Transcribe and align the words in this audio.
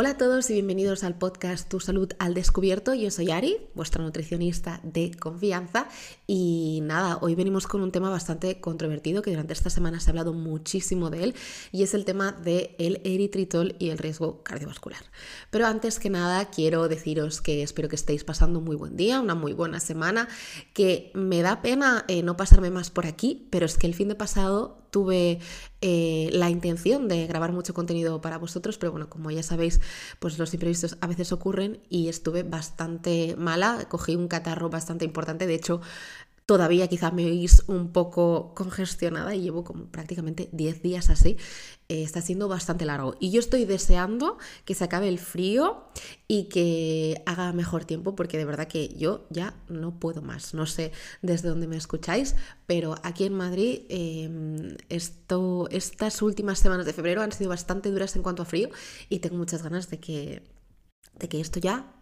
Hola 0.00 0.12
a 0.12 0.16
todos 0.16 0.48
y 0.48 0.54
bienvenidos 0.54 1.04
al 1.04 1.18
podcast 1.18 1.68
Tu 1.68 1.78
Salud 1.78 2.10
al 2.18 2.32
Descubierto. 2.32 2.94
Yo 2.94 3.10
soy 3.10 3.30
Ari, 3.30 3.58
vuestra 3.74 4.02
nutricionista 4.02 4.80
de 4.82 5.10
confianza. 5.10 5.88
Y 6.26 6.80
nada, 6.84 7.18
hoy 7.20 7.34
venimos 7.34 7.66
con 7.66 7.82
un 7.82 7.92
tema 7.92 8.08
bastante 8.08 8.62
controvertido 8.62 9.20
que 9.20 9.28
durante 9.28 9.52
esta 9.52 9.68
semana 9.68 10.00
se 10.00 10.08
ha 10.08 10.12
hablado 10.12 10.32
muchísimo 10.32 11.10
de 11.10 11.24
él 11.24 11.34
y 11.70 11.82
es 11.82 11.92
el 11.92 12.06
tema 12.06 12.32
del 12.32 12.74
el 12.78 13.02
eritritol 13.04 13.76
y 13.78 13.90
el 13.90 13.98
riesgo 13.98 14.42
cardiovascular. 14.42 15.02
Pero 15.50 15.66
antes 15.66 15.98
que 15.98 16.08
nada 16.08 16.46
quiero 16.48 16.88
deciros 16.88 17.42
que 17.42 17.62
espero 17.62 17.90
que 17.90 17.96
estéis 17.96 18.24
pasando 18.24 18.60
un 18.60 18.64
muy 18.64 18.76
buen 18.76 18.96
día, 18.96 19.20
una 19.20 19.34
muy 19.34 19.52
buena 19.52 19.80
semana, 19.80 20.28
que 20.72 21.12
me 21.12 21.42
da 21.42 21.60
pena 21.60 22.06
eh, 22.08 22.22
no 22.22 22.38
pasarme 22.38 22.70
más 22.70 22.88
por 22.88 23.04
aquí, 23.04 23.48
pero 23.50 23.66
es 23.66 23.76
que 23.76 23.86
el 23.86 23.94
fin 23.94 24.08
de 24.08 24.14
pasado 24.14 24.79
tuve 24.90 25.38
eh, 25.80 26.28
la 26.32 26.50
intención 26.50 27.08
de 27.08 27.26
grabar 27.26 27.52
mucho 27.52 27.74
contenido 27.74 28.20
para 28.20 28.38
vosotros, 28.38 28.78
pero 28.78 28.92
bueno, 28.92 29.08
como 29.08 29.30
ya 29.30 29.42
sabéis, 29.42 29.80
pues 30.18 30.38
los 30.38 30.52
imprevistos 30.52 30.98
a 31.00 31.06
veces 31.06 31.32
ocurren 31.32 31.80
y 31.88 32.08
estuve 32.08 32.42
bastante 32.42 33.34
mala, 33.38 33.86
cogí 33.88 34.16
un 34.16 34.28
catarro 34.28 34.70
bastante 34.70 35.04
importante, 35.04 35.46
de 35.46 35.54
hecho 35.54 35.80
todavía 36.50 36.88
quizá 36.88 37.12
me 37.12 37.26
oís 37.26 37.62
un 37.68 37.92
poco 37.92 38.54
congestionada 38.56 39.36
y 39.36 39.42
llevo 39.42 39.62
como 39.62 39.84
prácticamente 39.84 40.48
10 40.50 40.82
días 40.82 41.08
así. 41.08 41.36
Eh, 41.88 42.02
está 42.02 42.20
siendo 42.22 42.48
bastante 42.48 42.84
largo. 42.84 43.14
Y 43.20 43.30
yo 43.30 43.38
estoy 43.38 43.66
deseando 43.66 44.36
que 44.64 44.74
se 44.74 44.82
acabe 44.82 45.06
el 45.06 45.20
frío 45.20 45.84
y 46.26 46.48
que 46.48 47.22
haga 47.24 47.52
mejor 47.52 47.84
tiempo 47.84 48.16
porque 48.16 48.36
de 48.36 48.46
verdad 48.46 48.66
que 48.66 48.88
yo 48.96 49.28
ya 49.30 49.54
no 49.68 50.00
puedo 50.00 50.22
más. 50.22 50.52
No 50.52 50.66
sé 50.66 50.90
desde 51.22 51.48
dónde 51.48 51.68
me 51.68 51.76
escucháis, 51.76 52.34
pero 52.66 52.96
aquí 53.04 53.26
en 53.26 53.34
Madrid 53.34 53.82
em, 53.88 54.76
estas 54.88 56.20
últimas 56.20 56.58
semanas 56.58 56.84
de 56.84 56.92
febrero 56.92 57.22
han 57.22 57.30
sido 57.30 57.50
bastante 57.50 57.92
duras 57.92 58.16
en 58.16 58.22
cuanto 58.22 58.42
a 58.42 58.44
frío 58.44 58.70
y 59.08 59.20
tengo 59.20 59.36
muchas 59.36 59.62
ganas 59.62 59.88
de 59.88 60.00
que, 60.00 60.42
de 61.16 61.28
que 61.28 61.40
esto 61.40 61.60
ya 61.60 61.99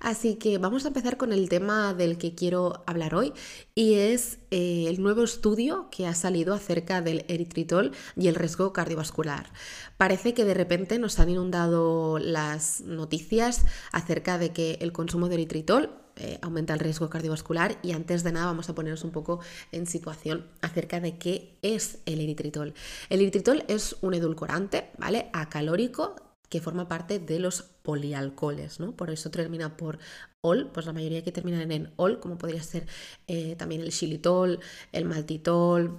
Así 0.00 0.34
que 0.34 0.58
vamos 0.58 0.84
a 0.84 0.88
empezar 0.88 1.16
con 1.16 1.32
el 1.32 1.48
tema 1.48 1.94
del 1.94 2.18
que 2.18 2.34
quiero 2.34 2.82
hablar 2.86 3.14
hoy 3.14 3.32
y 3.74 3.94
es 3.94 4.38
eh, 4.50 4.86
el 4.88 5.02
nuevo 5.02 5.22
estudio 5.22 5.88
que 5.90 6.06
ha 6.06 6.14
salido 6.14 6.52
acerca 6.52 7.00
del 7.00 7.24
eritritol 7.28 7.92
y 8.16 8.28
el 8.28 8.34
riesgo 8.34 8.72
cardiovascular. 8.72 9.50
Parece 9.96 10.34
que 10.34 10.44
de 10.44 10.54
repente 10.54 10.98
nos 10.98 11.18
han 11.20 11.30
inundado 11.30 12.18
las 12.18 12.82
noticias 12.82 13.64
acerca 13.92 14.36
de 14.38 14.52
que 14.52 14.78
el 14.80 14.92
consumo 14.92 15.28
de 15.28 15.36
eritritol 15.36 15.90
eh, 16.16 16.38
aumenta 16.42 16.74
el 16.74 16.80
riesgo 16.80 17.10
cardiovascular 17.10 17.78
y 17.82 17.92
antes 17.92 18.22
de 18.22 18.32
nada 18.32 18.46
vamos 18.46 18.68
a 18.68 18.74
ponernos 18.74 19.04
un 19.04 19.10
poco 19.10 19.40
en 19.72 19.86
situación 19.86 20.46
acerca 20.60 21.00
de 21.00 21.18
qué 21.18 21.58
es 21.62 21.98
el 22.06 22.20
eritritol. 22.20 22.74
El 23.08 23.20
eritritol 23.20 23.64
es 23.68 23.96
un 24.00 24.14
edulcorante, 24.14 24.90
¿vale? 24.98 25.30
Acalórico 25.32 26.33
que 26.54 26.60
forma 26.60 26.86
parte 26.86 27.18
de 27.18 27.40
los 27.40 27.62
polialcoholes, 27.82 28.78
¿no? 28.78 28.94
Por 28.94 29.10
eso 29.10 29.28
termina 29.28 29.76
por 29.76 29.98
ol, 30.40 30.70
pues 30.72 30.86
la 30.86 30.92
mayoría 30.92 31.24
que 31.24 31.32
terminan 31.32 31.72
en 31.72 31.92
ol, 31.96 32.20
como 32.20 32.38
podría 32.38 32.62
ser 32.62 32.86
eh, 33.26 33.56
también 33.56 33.80
el 33.80 33.90
xilitol, 33.90 34.60
el 34.92 35.04
maltitol, 35.04 35.98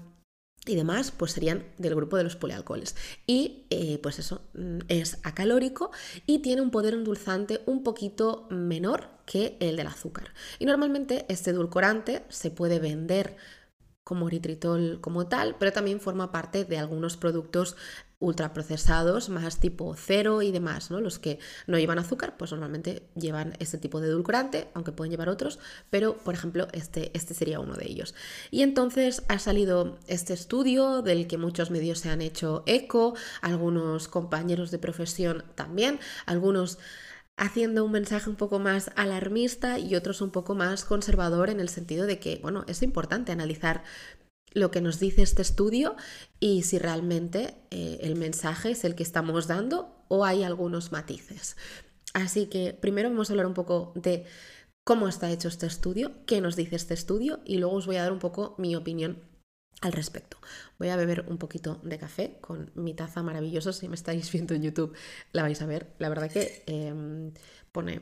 y 0.66 0.78
demás, 0.78 1.12
pues 1.12 1.34
serían 1.34 1.66
del 1.78 1.94
grupo 1.94 2.16
de 2.16 2.24
los 2.24 2.38
polialcoholes. 2.38 2.96
Y 3.28 3.66
eh, 3.70 4.00
pues 4.02 4.18
eso, 4.18 4.44
mm, 4.54 4.80
es 4.88 5.18
acalórico 5.24 5.92
y 6.26 6.40
tiene 6.40 6.62
un 6.62 6.72
poder 6.72 6.94
endulzante 6.94 7.62
un 7.66 7.84
poquito 7.84 8.48
menor 8.50 9.10
que 9.26 9.58
el 9.60 9.76
del 9.76 9.88
azúcar. 9.88 10.34
Y 10.58 10.66
normalmente 10.66 11.26
este 11.28 11.50
edulcorante 11.50 12.24
se 12.30 12.50
puede 12.50 12.80
vender 12.80 13.36
como 14.06 14.30
eritritol 14.30 15.00
como 15.02 15.28
tal, 15.28 15.58
pero 15.60 15.74
también 15.74 16.00
forma 16.00 16.32
parte 16.32 16.64
de 16.64 16.78
algunos 16.78 17.18
productos 17.18 17.76
ultraprocesados, 18.20 19.30
más 19.30 19.60
tipo 19.60 19.94
cero 19.98 20.42
y 20.42 20.52
demás, 20.52 20.90
¿no? 20.90 21.02
Los 21.02 21.20
que 21.20 21.40
no 21.68 21.78
llevan 21.78 22.00
azúcar, 22.00 22.38
pues 22.38 22.52
normalmente 22.52 23.04
llevan 23.16 23.54
este 23.60 23.78
tipo 23.78 24.00
de 24.00 24.08
edulcorante, 24.08 24.70
aunque 24.74 24.92
pueden 24.92 25.12
llevar 25.12 25.30
otros, 25.30 25.60
pero 25.90 26.18
por 26.18 26.34
ejemplo, 26.34 26.68
este, 26.72 27.12
este 27.14 27.34
sería 27.34 27.60
uno 27.60 27.76
de 27.76 27.86
ellos. 27.86 28.16
Y 28.52 28.62
entonces 28.62 29.24
ha 29.28 29.40
salido 29.40 30.00
este 30.08 30.34
estudio 30.34 31.02
del 31.02 31.28
que 31.28 31.38
muchos 31.38 31.72
medios 31.72 32.00
se 32.00 32.10
han 32.10 32.22
hecho 32.22 32.64
eco, 32.66 33.16
algunos 33.42 34.08
compañeros 34.08 34.72
de 34.72 34.80
profesión 34.80 35.44
también, 35.56 36.00
algunos 36.26 36.80
haciendo 37.38 37.84
un 37.84 37.92
mensaje 37.92 38.30
un 38.30 38.38
poco 38.38 38.60
más 38.60 38.92
alarmista 38.96 39.78
y 39.78 39.96
otros 39.96 40.22
un 40.22 40.32
poco 40.32 40.56
más 40.56 40.86
conservador 40.86 41.50
en 41.50 41.60
el 41.60 41.70
sentido 41.70 42.06
de 42.06 42.20
que, 42.20 42.40
bueno, 42.42 42.64
es 42.68 42.82
importante 42.82 43.32
analizar 43.32 43.84
lo 44.56 44.72
que 44.72 44.82
nos 44.82 45.00
dice 45.00 45.22
este 45.22 45.44
estudio 45.44 45.96
y 46.40 46.64
si 46.64 46.80
realmente 46.80 47.54
eh, 47.70 48.00
el 48.02 48.16
mensaje 48.16 48.72
es 48.72 48.86
el 48.86 48.96
que 48.96 49.04
estamos 49.04 49.48
dando 49.48 50.04
o 50.08 50.26
hay 50.26 50.44
algunos 50.44 50.92
matices. 50.92 51.58
Así 52.14 52.48
que 52.48 52.74
primero 52.74 53.10
vamos 53.10 53.30
a 53.30 53.34
hablar 53.34 53.46
un 53.46 53.54
poco 53.54 53.92
de 53.96 54.26
cómo 54.86 55.08
está 55.10 55.30
hecho 55.30 55.50
este 55.50 55.68
estudio, 55.68 56.14
qué 56.26 56.40
nos 56.40 56.56
dice 56.56 56.78
este 56.78 56.94
estudio 56.94 57.42
y 57.46 57.58
luego 57.58 57.76
os 57.76 57.86
voy 57.86 57.98
a 57.98 58.04
dar 58.04 58.14
un 58.14 58.20
poco 58.20 58.56
mi 58.58 58.76
opinión 58.76 59.22
al 59.82 59.92
respecto. 59.92 60.38
Voy 60.80 60.88
a 60.88 60.96
beber 60.96 61.26
un 61.28 61.38
poquito 61.38 61.82
de 61.84 61.98
café 61.98 62.38
con 62.40 62.72
mi 62.76 62.94
taza 62.94 63.22
maravillosa. 63.24 63.74
Si 63.74 63.90
me 63.90 63.96
estáis 63.96 64.32
viendo 64.32 64.54
en 64.54 64.64
YouTube, 64.64 64.96
la 65.34 65.42
vais 65.42 65.62
a 65.62 65.66
ver. 65.66 65.94
La 66.00 66.08
verdad 66.08 66.32
que 66.32 66.64
em, 66.66 67.34
pone 67.74 68.02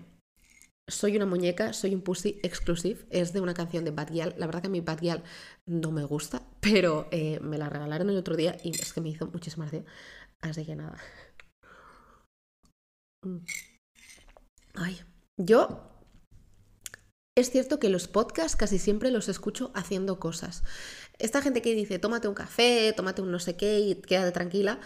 soy 0.87 1.15
una 1.15 1.25
muñeca, 1.25 1.73
soy 1.73 1.95
un 1.95 2.01
pussy 2.01 2.39
exclusive. 2.43 3.05
Es 3.09 3.33
de 3.33 3.41
una 3.41 3.53
canción 3.53 3.85
de 3.85 3.91
Bad. 3.91 4.09
La 4.09 4.45
verdad 4.45 4.61
que 4.61 4.67
a 4.67 4.71
mí 4.71 4.81
Bad 4.81 5.23
no 5.65 5.91
me 5.91 6.03
gusta, 6.03 6.43
pero 6.59 7.07
eh, 7.11 7.39
me 7.41 7.57
la 7.57 7.69
regalaron 7.69 8.09
el 8.09 8.17
otro 8.17 8.35
día 8.35 8.57
y 8.63 8.71
es 8.71 8.93
que 8.93 9.01
me 9.01 9.09
hizo 9.09 9.27
muchísima 9.27 9.65
gracia. 9.65 9.85
Así 10.41 10.65
que 10.65 10.75
nada. 10.75 10.97
Mm. 13.25 13.45
Ay, 14.75 14.99
yo 15.37 15.93
es 17.35 17.49
cierto 17.49 17.79
que 17.79 17.89
los 17.89 18.07
podcasts 18.07 18.55
casi 18.55 18.77
siempre 18.77 19.09
los 19.09 19.27
escucho 19.27 19.71
haciendo 19.73 20.19
cosas. 20.19 20.63
Esta 21.17 21.41
gente 21.41 21.63
que 21.63 21.73
dice, 21.73 21.97
tómate 21.97 22.27
un 22.27 22.35
café, 22.35 22.93
tómate 22.95 23.23
un 23.23 23.31
no 23.31 23.39
sé 23.39 23.55
qué 23.55 23.79
y 23.79 23.95
quédate 23.95 24.31
tranquila, 24.31 24.79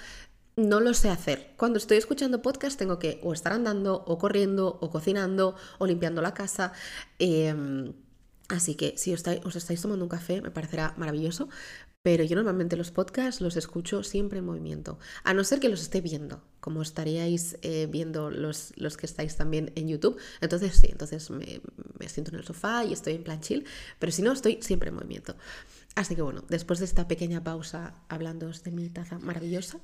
no 0.58 0.80
lo 0.80 0.94
sé 0.94 1.10
hacer. 1.10 1.54
Cuando 1.56 1.78
estoy 1.78 1.98
escuchando 1.98 2.42
podcast 2.42 2.78
tengo 2.78 3.00
que 3.00 3.20
o 3.24 3.32
estar 3.32 3.54
andando, 3.54 4.04
o 4.06 4.18
corriendo, 4.18 4.78
o 4.82 4.90
cocinando, 4.90 5.56
o 5.78 5.86
limpiando 5.86 6.22
la 6.22 6.34
casa. 6.34 6.74
Em, 7.20 7.94
así 8.50 8.76
que 8.76 8.98
si 8.98 9.14
os 9.14 9.56
estáis, 9.56 9.82
tomando 9.82 10.04
un 10.04 10.10
café 10.10 10.42
me 10.42 10.52
parecerá 10.52 10.96
maravilloso, 10.98 11.48
pero 12.02 12.24
yo 12.24 12.36
normalmente 12.36 12.76
los 12.76 12.90
podcasts 12.90 13.40
los 13.40 13.56
escucho 13.56 14.02
siempre 14.02 14.40
en 14.40 14.46
movimiento, 14.46 14.98
a 15.24 15.34
no 15.34 15.44
ser 15.44 15.60
que 15.60 15.70
los 15.70 15.82
esté 15.82 16.02
viendo, 16.02 16.42
como 16.60 16.82
estaríais 16.82 17.58
eh, 17.62 17.88
viendo 17.90 18.32
los, 18.32 18.74
los, 18.78 18.98
que 18.98 19.06
estáis 19.06 19.36
también 19.36 19.72
en 19.76 19.90
YouTube. 19.90 20.18
Entonces 20.42 20.76
sí, 20.76 20.88
entonces 20.90 21.30
me, 21.30 21.62
me 22.00 22.10
siento 22.10 22.32
en 22.32 22.38
el 22.38 22.46
sofá 22.46 22.84
y 22.84 22.94
estoy 22.94 23.14
en 23.14 23.24
plan 23.24 23.42
chill, 23.42 23.66
pero 24.00 24.12
si 24.12 24.22
no, 24.22 24.32
estoy 24.32 24.60
siempre 24.62 24.90
en 24.90 24.96
movimiento. 24.96 25.36
Así 25.96 26.16
que 26.16 26.22
bueno, 26.22 26.44
después 26.48 26.80
de 26.80 26.86
esta 26.86 27.08
pequeña 27.08 27.44
pausa 27.44 27.94
hablando 28.08 28.50
de 28.50 28.72
mi 28.72 28.90
taza 28.90 29.20
maravillosa, 29.20 29.80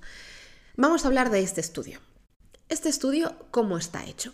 Vamos 0.76 1.06
a 1.06 1.08
hablar 1.08 1.30
de 1.30 1.42
este 1.42 1.62
estudio. 1.62 2.00
Este 2.68 2.90
estudio, 2.90 3.36
¿cómo 3.52 3.78
está 3.78 4.06
hecho? 4.06 4.34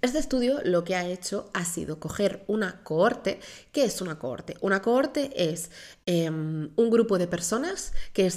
Este 0.00 0.18
estudio 0.18 0.60
lo 0.64 0.84
que 0.84 0.94
ha 0.94 1.06
hecho 1.06 1.50
ha 1.52 1.66
sido 1.66 2.00
coger 2.00 2.44
una 2.46 2.82
cohorte. 2.82 3.40
¿Qué 3.70 3.84
es 3.84 4.00
una 4.00 4.18
cohorte? 4.18 4.56
Una 4.62 4.80
cohorte 4.80 5.30
es 5.52 5.70
em, 6.06 6.70
un 6.76 6.90
grupo 6.90 7.18
de 7.18 7.26
personas 7.26 7.92
que 8.14 8.32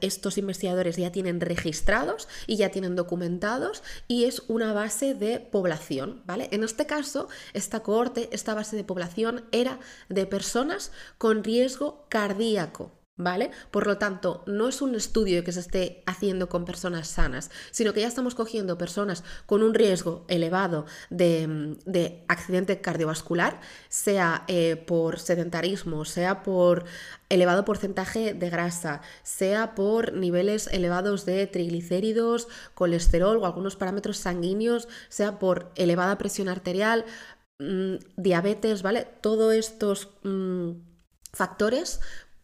estos 0.00 0.38
investigadores 0.38 0.96
ya 0.96 1.12
tienen 1.12 1.40
registrados 1.40 2.26
y 2.48 2.56
ya 2.56 2.70
tienen 2.70 2.96
documentados 2.96 3.84
y 4.08 4.24
es 4.24 4.42
una 4.48 4.72
base 4.72 5.14
de 5.14 5.38
población, 5.38 6.24
¿vale? 6.26 6.48
En 6.50 6.64
este 6.64 6.84
caso, 6.84 7.28
esta 7.52 7.84
cohorte, 7.84 8.28
esta 8.32 8.54
base 8.54 8.74
de 8.74 8.82
población 8.82 9.44
era 9.52 9.78
de 10.08 10.26
personas 10.26 10.90
con 11.16 11.44
riesgo 11.44 12.06
cardíaco. 12.08 12.99
¿Vale? 13.20 13.50
Por 13.70 13.86
lo 13.86 13.98
tanto, 13.98 14.42
no 14.46 14.66
es 14.66 14.80
un 14.80 14.94
estudio 14.94 15.44
que 15.44 15.52
se 15.52 15.60
esté 15.60 16.02
haciendo 16.06 16.48
con 16.48 16.64
personas 16.64 17.06
sanas, 17.06 17.50
sino 17.70 17.92
que 17.92 18.00
ya 18.00 18.08
estamos 18.08 18.34
cogiendo 18.34 18.78
personas 18.78 19.24
con 19.44 19.62
un 19.62 19.74
riesgo 19.74 20.24
elevado 20.28 20.86
de, 21.10 22.24
accidente 22.28 22.80
cardiovascular, 22.80 23.60
sea 23.90 24.44
eh, 24.48 24.76
por 24.76 25.18
sedentarismo, 25.18 26.06
sea 26.06 26.42
por 26.42 26.86
elevado 27.28 27.66
porcentaje 27.66 28.32
de 28.32 28.48
grasa, 28.48 29.02
sea 29.22 29.74
por 29.74 30.14
niveles 30.14 30.66
elevados 30.68 31.26
de 31.26 31.46
triglicéridos, 31.46 32.48
colesterol 32.72 33.36
o 33.36 33.44
algunos 33.44 33.76
parámetros 33.76 34.16
sanguíneos, 34.16 34.88
sea 35.10 35.38
por 35.38 35.72
elevada 35.74 36.16
presión 36.16 36.48
arterial, 36.48 37.04
mm, 37.58 37.96
diabetes, 38.16 38.80
¿vale? 38.80 39.06
Todos 39.20 39.52
estos 39.52 40.08
mm, 40.22 40.70
factores 41.32 42.00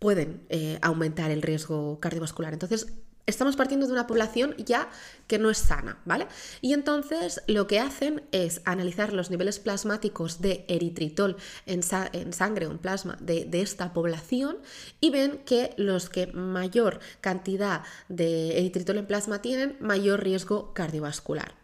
pueden 0.07 0.47
eh, 0.51 0.79
aumentar 0.83 1.33
el 1.33 1.43
riesgo 1.43 1.99
cardiovascular. 1.99 2.53
Entonces, 2.53 2.87
estamos 3.27 3.57
partiendo 3.57 3.89
de 3.89 3.93
una 3.93 4.07
población 4.07 4.55
ya 4.57 4.89
que 5.27 5.41
no 5.41 5.51
es 5.51 5.59
sana, 5.59 6.01
¿vale? 6.05 6.29
Y 6.61 6.75
entonces 6.75 7.43
lo 7.49 7.67
que 7.67 7.81
hacen 7.81 8.23
es 8.31 8.61
analizar 8.67 9.13
los 9.13 9.33
niveles 9.33 9.59
plasmáticos 9.59 10.41
de 10.41 10.65
eritritol 10.69 11.39
en, 11.67 11.83
sangre 11.83 12.69
o 12.69 12.71
en 12.71 12.79
plasma 12.79 13.19
de, 13.21 13.47
de, 13.47 13.63
esta 13.63 13.93
población 13.93 14.59
y 15.01 15.11
ven 15.11 15.39
que 15.45 15.75
los 15.77 16.09
que 16.09 16.29
mayor 16.29 17.01
cantidad 17.21 17.83
de 18.09 18.59
eritritol 18.59 18.99
en 18.99 19.07
plasma 19.09 19.43
tienen 19.43 19.77
mayor 19.81 20.23
riesgo 20.23 20.73
cardiovascular. 20.73 21.57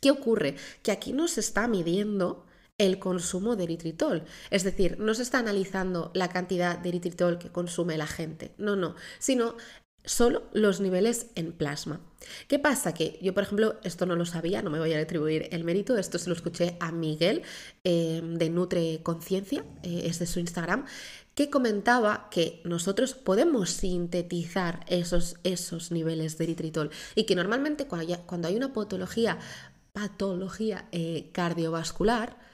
¿Qué 0.00 0.12
ocurre? 0.12 0.54
Que 0.84 0.92
aquí 0.92 1.12
no 1.12 1.26
se 1.26 1.40
está 1.40 1.66
midiendo 1.66 2.46
el 2.78 2.98
consumo 2.98 3.56
de 3.56 3.64
eritritol. 3.64 4.24
Es 4.50 4.64
decir, 4.64 4.98
no 4.98 5.14
se 5.14 5.22
está 5.22 5.40
analizando 5.40 6.10
la 6.14 6.28
cantidad 6.28 6.78
de 6.78 6.88
eritritol 6.88 7.38
que 7.38 7.50
consume 7.50 7.98
la 7.98 8.06
gente, 8.06 8.52
no, 8.56 8.76
no, 8.76 8.94
sino 9.18 9.56
solo 10.04 10.44
los 10.52 10.80
niveles 10.80 11.26
en 11.34 11.52
plasma. 11.52 12.00
¿Qué 12.48 12.58
pasa? 12.58 12.94
Que 12.94 13.18
yo, 13.22 13.34
por 13.34 13.42
ejemplo, 13.42 13.76
esto 13.84 14.06
no 14.06 14.16
lo 14.16 14.26
sabía, 14.26 14.62
no 14.62 14.70
me 14.70 14.78
voy 14.78 14.92
a 14.92 15.00
atribuir 15.00 15.48
el 15.52 15.64
mérito, 15.64 15.96
esto 15.96 16.18
se 16.18 16.28
lo 16.28 16.34
escuché 16.34 16.76
a 16.80 16.90
Miguel 16.92 17.42
eh, 17.84 18.20
de 18.24 18.50
Nutre 18.50 19.00
Conciencia, 19.02 19.64
eh, 19.82 20.02
es 20.04 20.18
de 20.18 20.26
su 20.26 20.40
Instagram, 20.40 20.86
que 21.34 21.50
comentaba 21.50 22.28
que 22.30 22.60
nosotros 22.64 23.14
podemos 23.14 23.70
sintetizar 23.70 24.84
esos, 24.88 25.36
esos 25.44 25.92
niveles 25.92 26.36
de 26.38 26.44
eritritol 26.44 26.90
y 27.14 27.24
que 27.24 27.36
normalmente 27.36 27.86
cuando 27.86 28.48
hay, 28.48 28.56
una 28.56 28.72
patología, 28.72 29.38
patología 29.92 30.88
eh, 30.90 31.30
cardiovascular, 31.32 32.47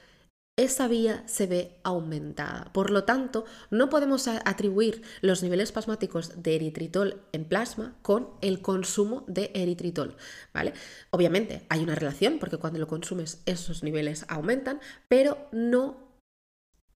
esa 0.57 0.87
vía 0.87 1.23
se 1.27 1.47
ve 1.47 1.79
aumentada. 1.83 2.71
Por 2.71 2.89
lo 2.89 3.03
tanto, 3.03 3.45
no 3.69 3.89
podemos 3.89 4.27
atribuir 4.27 5.01
los 5.21 5.43
niveles 5.43 5.71
plasmáticos 5.71 6.41
de 6.41 6.55
eritritol 6.55 7.21
en 7.33 7.45
plasma 7.45 7.95
con 8.01 8.29
el 8.41 8.61
consumo 8.61 9.25
de 9.27 9.51
eritritol, 9.53 10.15
¿vale? 10.53 10.73
Obviamente 11.09 11.65
hay 11.69 11.83
una 11.83 11.95
relación 11.95 12.39
porque 12.39 12.57
cuando 12.57 12.79
lo 12.79 12.87
consumes 12.87 13.41
esos 13.45 13.83
niveles 13.83 14.25
aumentan, 14.29 14.79
pero 15.09 15.49
no 15.51 16.05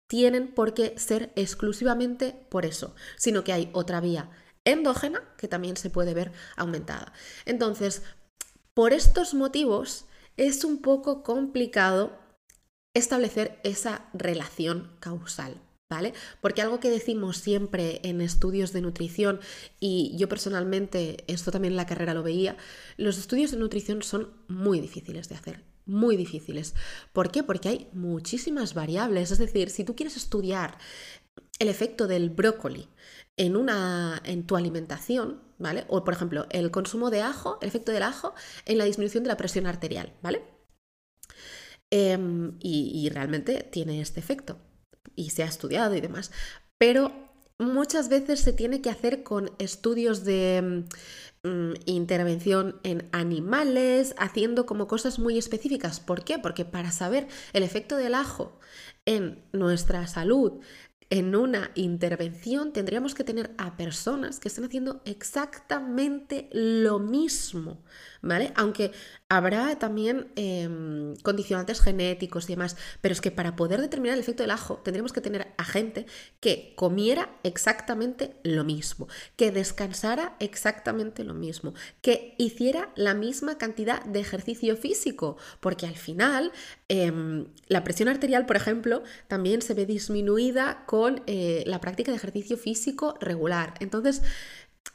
tienen 0.06 0.54
por 0.54 0.72
qué 0.72 0.94
ser 0.96 1.32
exclusivamente 1.34 2.46
por 2.48 2.64
eso, 2.64 2.94
sino 3.16 3.44
que 3.44 3.52
hay 3.52 3.70
otra 3.72 4.00
vía 4.00 4.30
endógena 4.64 5.22
que 5.36 5.48
también 5.48 5.76
se 5.76 5.90
puede 5.90 6.14
ver 6.14 6.32
aumentada. 6.56 7.12
Entonces, 7.44 8.02
por 8.72 8.92
estos 8.92 9.34
motivos 9.34 10.06
es 10.36 10.64
un 10.64 10.80
poco 10.80 11.22
complicado 11.22 12.27
establecer 12.94 13.60
esa 13.64 14.08
relación 14.12 14.90
causal. 15.00 15.60
¿Vale? 15.90 16.12
Porque 16.42 16.60
algo 16.60 16.80
que 16.80 16.90
decimos 16.90 17.38
siempre 17.38 18.02
en 18.04 18.20
estudios 18.20 18.74
de 18.74 18.82
nutrición, 18.82 19.40
y 19.80 20.14
yo 20.18 20.28
personalmente, 20.28 21.24
esto 21.28 21.50
también 21.50 21.72
en 21.72 21.78
la 21.78 21.86
carrera 21.86 22.12
lo 22.12 22.22
veía, 22.22 22.58
los 22.98 23.16
estudios 23.16 23.52
de 23.52 23.56
nutrición 23.56 24.02
son 24.02 24.34
muy 24.48 24.80
difíciles 24.80 25.30
de 25.30 25.36
hacer, 25.36 25.64
muy 25.86 26.18
difíciles. 26.18 26.74
¿Por 27.14 27.30
qué? 27.30 27.42
Porque 27.42 27.70
hay 27.70 27.88
muchísimas 27.94 28.74
variables. 28.74 29.30
Es 29.30 29.38
decir, 29.38 29.70
si 29.70 29.82
tú 29.82 29.96
quieres 29.96 30.18
estudiar 30.18 30.76
el 31.58 31.68
efecto 31.68 32.06
del 32.06 32.28
brócoli 32.28 32.88
en, 33.38 33.56
una, 33.56 34.20
en 34.24 34.46
tu 34.46 34.56
alimentación, 34.56 35.40
¿vale? 35.58 35.86
O 35.88 36.04
por 36.04 36.12
ejemplo, 36.14 36.46
el 36.50 36.70
consumo 36.70 37.10
de 37.10 37.22
ajo, 37.22 37.58
el 37.62 37.68
efecto 37.68 37.92
del 37.92 38.02
ajo 38.02 38.34
en 38.66 38.76
la 38.76 38.84
disminución 38.84 39.24
de 39.24 39.28
la 39.28 39.36
presión 39.36 39.66
arterial, 39.66 40.12
¿vale? 40.22 40.57
Em, 41.90 42.58
y, 42.60 43.08
realmente 43.08 43.62
tiene 43.62 44.02
este 44.02 44.20
efecto 44.20 44.58
y 45.16 45.30
se 45.30 45.42
ha 45.42 45.46
estudiado 45.46 45.94
y 45.94 46.00
demás. 46.02 46.30
Pero 46.76 47.12
muchas 47.58 48.10
veces 48.10 48.40
se 48.40 48.52
tiene 48.52 48.82
que 48.82 48.90
hacer 48.90 49.22
con 49.22 49.50
estudios 49.58 50.24
de 50.24 50.84
mm, 51.42 51.72
intervención 51.86 52.78
en 52.82 53.08
animales, 53.12 54.14
haciendo 54.18 54.66
como 54.66 54.86
cosas 54.86 55.18
muy 55.18 55.38
específicas. 55.38 55.98
¿Por 55.98 56.24
qué? 56.24 56.38
Porque 56.38 56.66
para 56.66 56.92
saber 56.92 57.26
el 57.54 57.62
efecto 57.62 57.96
del 57.96 58.14
ajo 58.14 58.60
en 59.06 59.42
nuestra 59.52 60.06
salud, 60.06 60.60
en 61.10 61.34
una 61.34 61.70
intervención 61.74 62.72
tendríamos 62.72 63.14
que 63.14 63.24
tener 63.24 63.50
a 63.56 63.76
personas 63.76 64.40
que 64.40 64.48
estén 64.48 64.64
haciendo 64.64 65.00
exactamente 65.06 66.50
lo 66.52 66.98
mismo, 66.98 67.82
¿vale? 68.20 68.52
Aunque 68.56 68.92
habrá 69.30 69.78
también 69.78 70.28
em, 70.36 71.16
condicionantes 71.22 71.80
genéticos 71.80 72.44
y 72.44 72.54
demás, 72.54 72.76
pero 73.00 73.14
es 73.14 73.22
que 73.22 73.30
para 73.30 73.56
poder 73.56 73.80
determinar 73.80 74.14
el 74.14 74.20
efecto 74.20 74.42
del 74.42 74.50
ajo 74.50 74.80
tendríamos 74.84 75.14
que 75.14 75.22
tener 75.22 75.54
a 75.56 75.64
gente 75.64 76.04
que 76.40 76.74
comiera 76.76 77.30
exactamente 77.42 78.36
lo 78.42 78.64
mismo, 78.64 79.08
que 79.36 79.50
descansara 79.50 80.36
exactamente 80.40 81.24
lo 81.24 81.32
mismo, 81.32 81.72
que 82.02 82.34
hiciera 82.36 82.90
la 82.96 83.14
misma 83.14 83.56
cantidad 83.56 84.04
de 84.04 84.20
ejercicio 84.20 84.76
físico, 84.76 85.38
porque 85.60 85.86
al 85.86 85.96
final 85.96 86.52
em, 86.88 87.46
la 87.66 87.82
presión 87.82 88.10
arterial, 88.10 88.44
por 88.44 88.56
ejemplo, 88.56 89.02
también 89.26 89.62
se 89.62 89.72
ve 89.72 89.86
disminuida 89.86 90.84
con 90.86 90.97
con 90.98 91.22
eh, 91.28 91.62
la 91.64 91.80
práctica 91.80 92.10
de 92.10 92.16
ejercicio 92.16 92.56
físico 92.56 93.16
regular. 93.20 93.74
Entonces, 93.78 94.20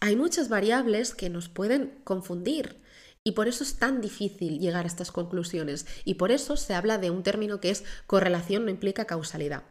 hay 0.01 0.17
muchas 0.17 0.49
variables 0.49 1.15
que 1.15 1.29
nos 1.29 1.47
pueden 1.47 1.97
confundir. 2.03 2.81
Y 3.23 3.31
por 3.31 3.47
eso 3.47 3.63
es 3.63 3.75
tan 3.75 4.01
difícil 4.01 4.59
llegar 4.59 4.83
a 4.83 4.87
estas 4.87 5.13
conclusiones. 5.13 5.85
Y 6.03 6.15
por 6.15 6.31
eso 6.31 6.57
se 6.57 6.73
habla 6.73 6.97
de 6.97 7.09
un 7.09 7.23
término 7.23 7.61
que 7.61 7.69
es 7.69 7.85
correlación 8.05 8.65
no 8.65 8.69
implica 8.69 9.05
causalidad. 9.05 9.63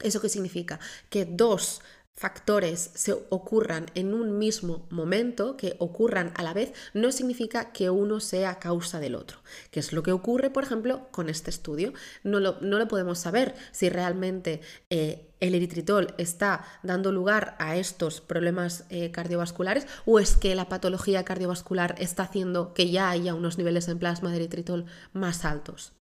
¿Eso 0.00 0.20
qué 0.20 0.28
significa? 0.28 0.80
Que 1.08 1.24
dos 1.24 1.82
factores 2.14 2.90
se 2.94 3.12
ocurran 3.12 3.86
en 3.94 4.12
un 4.12 4.38
mismo 4.38 4.86
momento, 4.90 5.56
que 5.56 5.76
ocurran 5.78 6.32
a 6.36 6.42
la 6.42 6.52
vez, 6.52 6.72
no 6.92 7.12
significa 7.12 7.72
que 7.72 7.88
uno 7.88 8.20
sea 8.20 8.58
causa 8.58 9.00
del 9.00 9.14
otro, 9.14 9.38
que 9.70 9.80
es 9.80 9.92
lo 9.92 10.02
que 10.02 10.12
ocurre, 10.12 10.50
por 10.50 10.64
ejemplo, 10.64 11.08
con 11.12 11.30
este 11.30 11.50
estudio. 11.50 11.94
No 12.22 12.40
lo, 12.40 12.60
no 12.60 12.78
lo 12.78 12.88
podemos 12.88 13.18
saber 13.18 13.54
si 13.72 13.88
realmente 13.88 14.60
eh, 14.90 15.30
el 15.40 15.54
eritritol 15.54 16.14
está 16.18 16.64
dando 16.82 17.12
lugar 17.12 17.56
a 17.58 17.76
estos 17.76 18.20
problemas 18.20 18.84
eh, 18.90 19.10
cardiovasculares 19.10 19.86
o 20.04 20.18
es 20.18 20.36
que 20.36 20.54
la 20.54 20.68
patología 20.68 21.24
cardiovascular 21.24 21.94
está 21.98 22.24
haciendo 22.24 22.74
que 22.74 22.90
ya 22.90 23.10
haya 23.10 23.34
unos 23.34 23.56
niveles 23.56 23.88
en 23.88 23.98
plasma 23.98 24.30
de 24.30 24.36
eritritol 24.36 24.84
más 25.12 25.44
altos. 25.44 25.99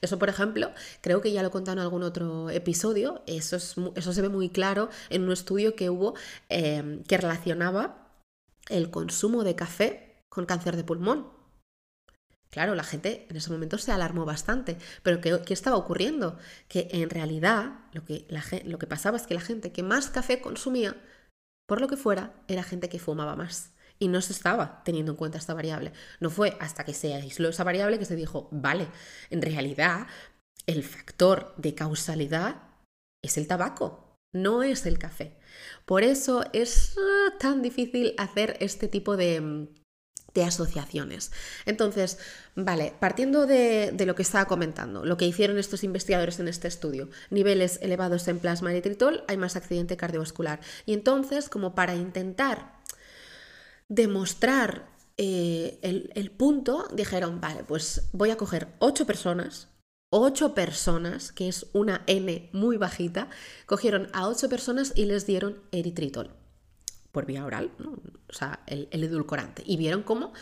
Eso, 0.00 0.18
por 0.18 0.28
ejemplo, 0.28 0.72
creo 1.00 1.20
que 1.20 1.32
ya 1.32 1.42
lo 1.42 1.48
he 1.48 1.50
contado 1.50 1.78
en 1.78 1.82
algún 1.82 2.02
otro 2.02 2.50
episodio, 2.50 3.22
eso, 3.26 3.56
es, 3.56 3.76
eso 3.94 4.12
se 4.12 4.22
ve 4.22 4.28
muy 4.28 4.50
claro 4.50 4.90
en 5.08 5.24
un 5.24 5.32
estudio 5.32 5.74
que 5.74 5.88
hubo 5.88 6.14
em, 6.50 7.02
que 7.04 7.16
relacionaba 7.16 8.10
el 8.68 8.90
consumo 8.90 9.44
de 9.44 9.54
café 9.54 10.22
con 10.28 10.46
cáncer 10.46 10.76
de 10.76 10.84
pulmón. 10.84 11.32
Claro, 12.50 12.74
la 12.74 12.84
gente 12.84 13.26
en 13.28 13.36
ese 13.36 13.50
momento 13.50 13.78
se 13.78 13.90
alarmó 13.90 14.24
bastante, 14.24 14.78
pero 15.02 15.20
¿qué, 15.20 15.52
estaba 15.52 15.76
ocurriendo? 15.76 16.38
Que 16.68 16.88
en 16.92 17.10
realidad 17.10 17.80
lo 17.92 18.04
que, 18.04 18.26
lo 18.64 18.78
que 18.78 18.86
pasaba 18.86 19.16
es 19.16 19.26
que 19.26 19.34
la 19.34 19.40
gente 19.40 19.72
que 19.72 19.82
más 19.82 20.08
café 20.08 20.40
consumía, 20.40 20.96
por 21.66 21.80
lo 21.80 21.88
que 21.88 21.96
fuera, 21.96 22.32
era 22.46 22.62
gente 22.62 22.88
que 22.88 23.00
fumaba 23.00 23.34
más 23.34 23.73
y 23.98 24.08
no 24.08 24.20
se 24.20 24.32
estaba 24.32 24.82
teniendo 24.84 25.12
en 25.12 25.16
cuenta 25.16 25.38
esta 25.38 25.54
variable. 25.54 25.92
No 26.20 26.30
fue 26.30 26.56
hasta 26.60 26.84
que 26.84 26.94
se 26.94 27.14
aisló 27.14 27.48
esa 27.48 27.64
variable 27.64 27.98
que 27.98 28.04
se 28.04 28.16
dijo, 28.16 28.48
vale, 28.50 28.88
en 29.30 29.42
realidad 29.42 30.06
el 30.66 30.82
factor 30.82 31.54
de 31.56 31.74
causalidad 31.74 32.62
es 33.22 33.38
el 33.38 33.46
tabaco, 33.46 34.16
no 34.32 34.62
es 34.62 34.86
el 34.86 34.98
café. 34.98 35.36
Por 35.84 36.02
eso 36.02 36.44
es 36.52 36.96
ah, 36.98 37.34
tan 37.38 37.62
difícil 37.62 38.14
hacer 38.18 38.56
este 38.60 38.88
tipo 38.88 39.16
de, 39.16 39.68
de 40.34 40.44
asociaciones. 40.44 41.32
Entonces, 41.64 42.18
vale, 42.56 42.94
partiendo 42.98 43.46
de, 43.46 43.92
de, 43.92 44.06
lo 44.06 44.14
que 44.14 44.22
estaba 44.22 44.46
comentando, 44.46 45.04
lo 45.04 45.16
que 45.16 45.26
hicieron 45.26 45.58
estos 45.58 45.84
investigadores 45.84 46.40
en 46.40 46.48
este 46.48 46.68
estudio, 46.68 47.08
niveles 47.30 47.78
elevados 47.82 48.26
en 48.28 48.40
plasma 48.40 48.72
eritritol, 48.72 49.24
hay 49.28 49.36
más 49.36 49.56
accidente 49.56 49.96
cardiovascular. 49.96 50.60
Y 50.86 50.94
entonces, 50.94 51.48
como 51.48 51.74
para 51.74 51.94
intentar 51.94 52.73
demostrar 53.88 54.94
eh, 55.16 55.78
el, 55.82 56.30
punto, 56.32 56.88
dijeron, 56.92 57.40
vale, 57.40 57.64
pues 57.64 58.08
voy 58.12 58.30
a 58.30 58.36
coger 58.36 58.68
ocho 58.80 59.06
personas, 59.06 59.68
ocho 60.10 60.54
personas, 60.54 61.32
que 61.32 61.48
es 61.48 61.66
una 61.72 62.02
N 62.06 62.50
muy 62.52 62.76
bajita, 62.76 63.28
cogieron 63.66 64.08
a 64.12 64.28
ocho 64.28 64.48
personas 64.48 64.92
y 64.96 65.04
les 65.04 65.26
dieron 65.26 65.62
eritritol 65.70 66.30
por 67.12 67.26
vía 67.26 67.44
oral, 67.44 67.70
o 68.28 68.32
sea, 68.32 68.64
el, 68.66 68.88
edulcorante, 68.90 69.62
y 69.64 69.76
vieron 69.76 70.02
cómo 70.02 70.32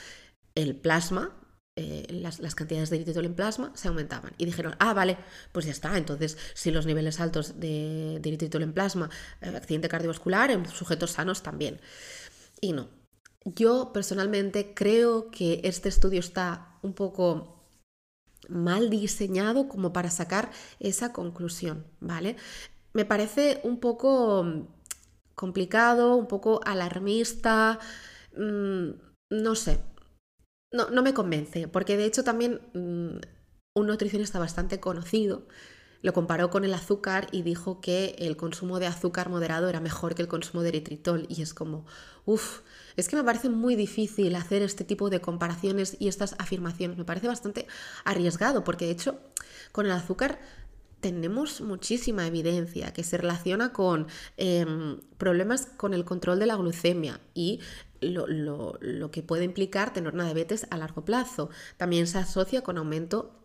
el 0.55 0.75
plasma, 0.75 1.37
eh, 1.77 2.07
las, 2.09 2.55
cantidades 2.55 2.89
de 2.89 2.97
eritritol 2.97 3.27
en 3.27 3.35
plasma 3.35 3.73
se 3.75 3.89
aumentaban. 3.89 4.33
Y 4.39 4.47
dijeron, 4.47 4.75
ah, 4.79 4.95
vale, 4.95 5.19
pues 5.53 5.67
ya 5.67 5.73
está, 5.73 5.99
entonces 5.99 6.39
si 6.55 6.71
los 6.71 6.87
niveles 6.87 7.21
altos 7.21 7.61
de, 7.61 8.19
de 8.23 8.29
eritritol 8.31 8.63
en 8.63 8.73
plasma, 8.73 9.11
eh, 9.43 9.55
accidente 9.55 9.91
cardiovascular, 9.91 10.51
en 10.51 10.67
sujetos 10.67 11.11
sanos 11.11 11.43
también. 11.43 11.79
Y 12.63 12.73
no, 12.73 12.89
yo 13.45 13.93
personalmente 13.93 14.75
creo 14.75 15.31
que 15.31 15.61
este 15.65 15.89
estudio 15.89 16.21
está 16.21 16.79
un 16.83 16.95
poco 16.95 17.63
mal 18.49 18.91
diseñado 18.91 19.69
como 19.69 19.93
para 19.93 20.11
sacar 20.11 20.51
esa 20.81 21.13
conclusión, 21.13 21.87
¿vale? 22.01 22.37
Me 22.93 23.05
parece 23.05 23.61
un 23.65 23.81
poco 23.81 24.69
complicado, 25.35 26.17
un 26.17 26.29
poco 26.29 26.61
alarmista, 26.65 27.79
mm, 28.37 28.91
no 29.31 29.55
sé, 29.55 29.81
no, 30.73 30.91
no, 30.91 31.03
me 31.03 31.15
convence, 31.15 31.69
porque 31.69 31.97
de 31.97 32.05
hecho 32.07 32.25
también 32.25 32.61
mm, 32.75 33.21
un 33.75 33.87
nutricionista 33.87 34.39
bastante 34.39 34.81
conocido 34.81 35.47
lo 36.03 36.13
comparó 36.13 36.51
con 36.51 36.65
el 36.65 36.75
azúcar 36.75 37.29
y 37.33 37.43
dijo 37.43 37.81
que 37.81 38.17
el 38.19 38.37
consumo 38.37 38.79
de 38.81 38.87
azúcar 38.87 39.29
moderado 39.29 39.69
era 39.69 39.81
mejor 39.81 40.15
que 40.15 40.23
el 40.23 40.29
consumo 40.29 40.63
de 40.63 40.71
eritritol. 40.71 41.27
Y 41.29 41.43
es 41.43 41.55
como, 41.55 41.87
uff, 42.27 42.61
es 42.97 43.09
que 43.09 43.17
me 43.17 43.25
parece 43.25 43.49
muy 43.49 43.77
difícil 43.77 44.35
hacer 44.35 44.63
este 44.63 44.85
tipo 44.85 45.11
de 45.11 45.21
comparaciones 45.21 45.97
y 45.99 46.09
estas 46.09 46.35
afirmaciones. 46.39 46.99
Me 46.99 47.05
parece 47.05 47.29
bastante 47.29 47.67
arriesgado, 48.05 48.65
porque 48.65 48.87
de 48.87 48.93
hecho 48.93 49.19
con 49.71 49.87
el 49.87 49.93
azúcar 49.93 50.41
tenemos 51.01 51.61
muchísima 51.61 52.27
evidencia 52.27 52.93
que 52.93 53.03
se 53.03 53.17
relaciona 53.17 53.73
con 53.73 54.07
em, 54.37 55.01
problemas 55.19 55.67
con 55.67 55.95
el 55.95 56.05
control 56.05 56.39
de 56.39 56.47
la 56.47 56.55
glucemia 56.55 57.21
y 57.35 57.61
lo, 58.01 58.27
lo, 58.29 59.11
que 59.11 59.23
puede 59.23 59.45
implicar 59.45 59.93
tener 59.93 60.15
una 60.15 60.25
diabetes 60.25 60.67
a 60.71 60.77
largo 60.77 61.05
plazo. 61.05 61.51
También 61.77 62.07
se 62.07 62.19
asocia 62.19 62.63
con 62.63 62.79
aumento 62.79 63.42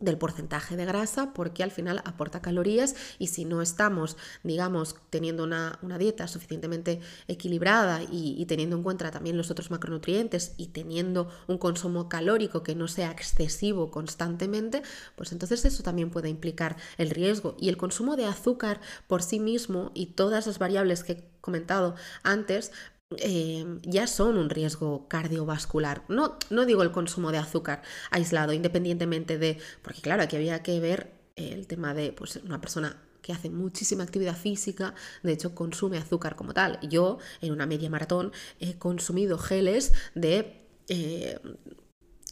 del 0.00 0.16
porcentaje 0.16 0.76
de 0.76 0.84
grasa 0.84 1.32
porque 1.32 1.62
al 1.62 1.70
final 1.70 2.02
aporta 2.04 2.40
calorías 2.40 2.94
y 3.18 3.28
si 3.28 3.44
no 3.44 3.62
estamos, 3.62 4.16
digamos, 4.44 4.96
teniendo 5.10 5.44
una, 5.44 5.78
dieta 5.98 6.28
suficientemente 6.28 7.00
equilibrada 7.26 8.02
y, 8.08 8.44
teniendo 8.46 8.76
en 8.76 8.82
cuenta 8.82 9.10
también 9.10 9.36
los 9.36 9.50
otros 9.50 9.70
macronutrientes 9.70 10.52
y 10.56 10.68
teniendo 10.68 11.28
un 11.48 11.58
consumo 11.58 12.08
calórico 12.08 12.62
que 12.62 12.76
no 12.76 12.86
sea 12.86 13.10
excesivo 13.10 13.90
constantemente, 13.90 14.82
pues 15.16 15.32
entonces 15.32 15.64
eso 15.64 15.82
también 15.82 16.10
puede 16.10 16.28
implicar 16.28 16.76
el 16.98 17.10
riesgo. 17.10 17.56
Y 17.58 17.68
el 17.68 17.76
consumo 17.76 18.16
de 18.16 18.26
azúcar 18.26 18.80
por 19.08 19.22
sí 19.22 19.40
mismo 19.40 19.90
y 19.94 20.06
todas 20.06 20.46
las 20.46 20.58
variables 20.58 21.02
que 21.02 21.12
he 21.12 21.24
comentado 21.40 21.96
antes, 22.22 22.70
Em, 23.16 23.80
ya 23.82 24.06
son 24.06 24.36
un 24.36 24.50
riesgo 24.50 25.08
cardiovascular. 25.08 26.04
No, 26.08 26.36
no 26.50 26.66
digo 26.66 26.82
el 26.82 26.92
consumo 26.92 27.32
de 27.32 27.38
azúcar 27.38 27.82
aislado, 28.10 28.52
independientemente 28.52 29.38
de, 29.38 29.58
porque 29.82 30.02
claro, 30.02 30.22
aquí 30.22 30.36
había 30.36 30.62
que 30.62 30.78
ver 30.78 31.10
el 31.36 31.66
tema 31.66 31.94
de 31.94 32.12
pues, 32.12 32.36
una 32.36 32.60
persona 32.60 33.02
que 33.22 33.32
hace 33.32 33.48
muchísima 33.48 34.04
actividad 34.04 34.36
física, 34.36 34.94
de 35.22 35.32
hecho 35.32 35.54
consume 35.54 35.96
azúcar 35.96 36.36
como 36.36 36.52
tal. 36.52 36.78
Yo 36.82 37.18
en 37.40 37.52
una 37.52 37.66
media 37.66 37.88
maratón 37.88 38.32
he 38.60 38.78
consumido 38.78 39.38
geles 39.38 39.92
de... 40.14 40.66
Eh, 40.88 41.38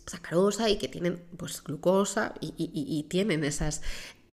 sacarosa 0.07 0.71
y 0.71 0.79
que 0.79 0.87
tienen 0.87 1.21
pues 1.37 1.65
glucosa 1.65 2.35
y 2.41 3.03
tienen 3.09 3.43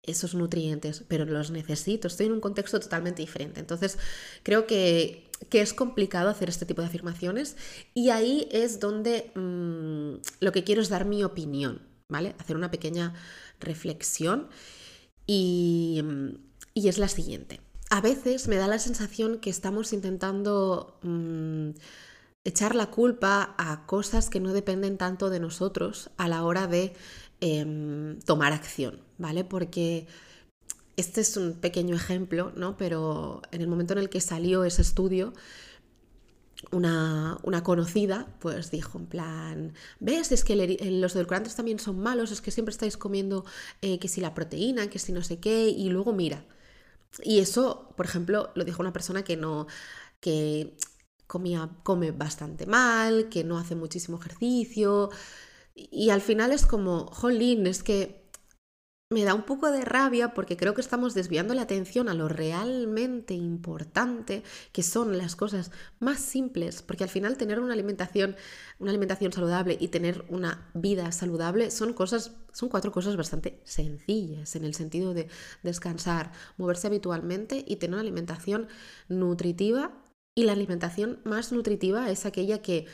esos 0.08 0.34
nutrientes, 0.34 1.04
pero 1.08 1.24
los 1.24 1.50
necesito, 1.50 2.08
estoy 2.08 2.26
en 2.26 2.32
un 2.32 2.40
contexto 2.40 2.80
totalmente 2.80 3.22
diferente. 3.22 3.60
Entonces, 3.60 3.98
creo 4.42 4.66
que, 4.66 5.27
es 5.50 5.74
complicado 5.74 6.28
hacer 6.28 6.48
este 6.48 6.66
tipo 6.66 6.82
de 6.82 6.88
afirmaciones 6.88 7.56
y 7.94 8.10
ahí 8.10 8.48
es 8.50 8.80
donde 8.80 9.30
mm, 9.34 10.20
lo 10.40 10.52
que 10.52 10.64
quiero 10.64 10.82
es 10.82 10.88
dar 10.88 11.04
mi 11.04 11.24
opinión, 11.24 11.82
¿vale? 12.08 12.34
Hacer 12.38 12.56
una 12.56 12.70
pequeña 12.70 13.14
reflexión 13.60 14.48
y, 15.26 16.02
es 16.74 16.98
la 16.98 17.08
siguiente. 17.08 17.60
A 17.90 18.00
veces 18.00 18.48
me 18.48 18.56
da 18.56 18.66
la 18.66 18.78
sensación 18.78 19.38
que 19.38 19.50
estamos 19.50 19.92
intentando... 19.92 20.98
Mm, 21.02 21.70
echar 22.44 22.74
la 22.74 22.86
culpa 22.86 23.54
a 23.58 23.84
cosas 23.84 24.30
que 24.30 24.40
no 24.40 24.54
dependen 24.54 24.96
tanto 24.96 25.28
de 25.28 25.38
nosotros 25.38 26.08
a 26.16 26.28
la 26.28 26.44
hora 26.44 26.66
de 26.66 26.94
Em, 27.40 28.18
tomar 28.22 28.52
acción, 28.52 28.98
¿vale? 29.16 29.44
Porque 29.44 30.08
este 30.98 31.20
es 31.20 31.36
un 31.36 31.54
pequeño 31.54 31.94
ejemplo, 31.94 32.52
¿no? 32.56 32.76
Pero 32.76 33.42
en 33.52 33.60
el 33.60 33.68
momento 33.68 33.92
en 33.94 34.00
el 34.00 34.10
que 34.10 34.20
salió 34.20 34.64
ese 34.64 34.82
estudio, 34.82 35.32
una, 36.72 37.38
conocida 37.62 38.26
pues 38.40 38.70
dijo 38.72 38.98
en 38.98 39.06
plan, 39.06 39.74
¿ves? 40.00 40.32
Es 40.32 40.44
que 40.44 40.56
los 40.90 41.14
edulcorantes 41.14 41.54
también 41.54 41.78
son 41.78 42.00
malos, 42.00 42.32
es 42.32 42.40
que 42.40 42.50
siempre 42.50 42.72
estáis 42.72 42.96
comiendo 42.96 43.44
eh, 43.80 43.98
que 44.00 44.08
si 44.08 44.20
la 44.20 44.34
proteína, 44.34 44.90
que 44.90 44.98
si 44.98 45.12
no 45.12 45.22
sé 45.22 45.38
qué, 45.38 45.68
y 45.68 45.88
luego 45.90 46.12
mira. 46.12 46.44
Y 47.22 47.40
eso, 47.40 47.94
por 47.96 48.06
ejemplo, 48.06 48.50
lo 48.54 48.64
dijo 48.64 48.82
una 48.82 48.92
persona 48.92 49.22
que 49.24 49.36
no, 49.36 49.66
que 50.20 50.76
comía, 51.28 51.70
come 51.84 52.10
bastante 52.12 52.66
mal, 52.66 53.28
que 53.28 53.44
no 53.44 53.58
hace 53.58 53.74
muchísimo 53.76 54.18
ejercicio, 54.18 55.10
y 55.74 56.10
al 56.10 56.20
final 56.22 56.52
es 56.52 56.66
como, 56.66 57.06
jolín, 57.06 57.66
es 57.66 57.82
que 57.82 58.17
me 59.10 59.24
da 59.24 59.32
un 59.32 59.44
poco 59.44 59.70
de 59.70 59.86
rabia 59.86 60.34
porque 60.34 60.58
creo 60.58 60.74
que 60.74 60.82
estamos 60.82 61.14
desviando 61.14 61.54
la 61.54 61.62
atención 61.62 62.10
a 62.10 62.14
lo 62.14 62.28
realmente 62.28 63.32
importante, 63.32 64.42
que 64.70 64.82
son 64.82 65.16
las 65.16 65.34
cosas 65.34 65.70
más 65.98 66.20
simples, 66.20 66.82
porque 66.82 67.04
al 67.04 67.10
final 67.10 67.38
tener 67.38 67.58
una 67.58 67.72
alimentación, 67.72 68.36
una 68.78 68.90
alimentación 68.90 69.32
saludable 69.32 69.78
y 69.80 69.88
tener 69.88 70.26
una 70.28 70.70
vida 70.74 71.10
saludable 71.12 71.70
son 71.70 71.94
cosas, 71.94 72.32
son 72.52 72.68
cuatro 72.68 72.92
cosas 72.92 73.16
bastante 73.16 73.62
sencillas 73.64 74.54
en 74.56 74.64
el 74.64 74.74
sentido 74.74 75.14
de 75.14 75.28
descansar, 75.62 76.32
moverse 76.58 76.86
habitualmente 76.86 77.64
y 77.66 77.76
tener 77.76 77.94
una 77.94 78.02
alimentación 78.02 78.68
nutritiva. 79.08 80.04
Y 80.34 80.44
la 80.44 80.52
alimentación 80.52 81.20
más 81.24 81.50
nutritiva 81.50 82.10
es 82.10 82.26
aquella 82.26 82.60
que 82.62 82.86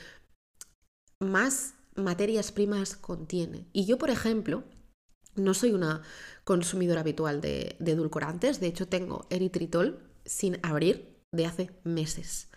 más 1.18 1.74
materias 1.96 2.52
primas 2.52 2.96
contiene. 2.96 3.66
Y 3.72 3.84
yo, 3.84 3.98
por 3.98 4.08
ejemplo, 4.08 4.64
no 5.36 5.54
soy 5.54 5.72
una 5.72 6.02
consumidora 6.44 7.00
habitual 7.00 7.40
de, 7.40 7.76
edulcorantes, 7.80 8.60
de 8.60 8.66
hecho 8.66 8.88
tengo 8.88 9.26
eritritol 9.30 9.98
sin 10.24 10.58
abrir 10.62 11.18
de 11.32 11.46
hace 11.46 11.70
meses. 11.84 12.48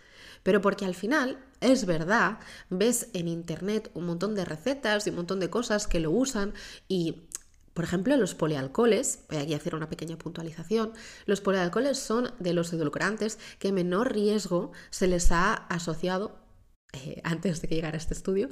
Pero 0.42 0.60
porque 0.60 0.84
al 0.84 0.94
final, 0.94 1.44
es 1.60 1.84
verdad, 1.84 2.38
ves 2.70 3.08
en 3.12 3.28
internet 3.28 3.90
un 3.94 4.06
montón 4.06 4.34
de 4.34 4.44
recetas 4.44 5.06
y 5.06 5.10
un 5.10 5.16
montón 5.16 5.40
de 5.40 5.50
cosas 5.50 5.86
que 5.86 6.00
lo 6.00 6.10
usan 6.10 6.54
y 6.86 7.28
por 7.78 7.84
ejemplo, 7.84 8.16
los 8.16 8.34
polialcoholes, 8.34 9.20
voy 9.28 9.38
aquí 9.38 9.54
a 9.54 9.56
hacer 9.56 9.76
una 9.76 9.88
pequeña 9.88 10.18
puntualización, 10.18 10.94
los 11.26 11.40
polialcoholes 11.40 11.96
son 11.96 12.32
de 12.40 12.52
los 12.52 12.72
edulcorantes 12.72 13.38
que 13.60 13.70
menor 13.70 14.12
riesgo 14.12 14.72
se 14.90 15.06
les 15.06 15.30
ha 15.30 15.54
asociado, 15.54 16.40
eh, 16.92 17.20
antes 17.22 17.62
de 17.62 17.68
que 17.68 17.76
llegara 17.76 17.96
este 17.96 18.14
estudio, 18.14 18.48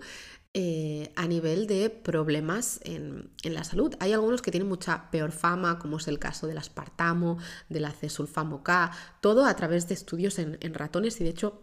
eh, 0.59 1.13
a 1.17 1.27
nivel 1.27 1.67
de 1.67 1.91
problemas 1.91 2.81
en, 2.83 3.31
la 3.45 3.63
salud. 3.63 3.95
Hay 4.01 4.15
algunos 4.15 4.41
que 4.41 4.51
tienen 4.51 4.67
mucha 4.67 5.11
peor 5.11 5.31
fama, 5.31 5.79
como 5.79 5.99
es 5.99 6.09
el 6.09 6.19
caso 6.19 6.47
del 6.47 6.57
aspartamo, 6.57 7.37
del 7.69 7.85
acesulfamo 7.85 8.63
K, 8.63 8.91
todo 9.21 9.45
a 9.45 9.55
través 9.55 9.87
de 9.87 9.93
estudios 9.93 10.39
en, 10.39 10.57
ratones 10.73 11.21
y 11.21 11.25
de 11.25 11.31
hecho 11.31 11.63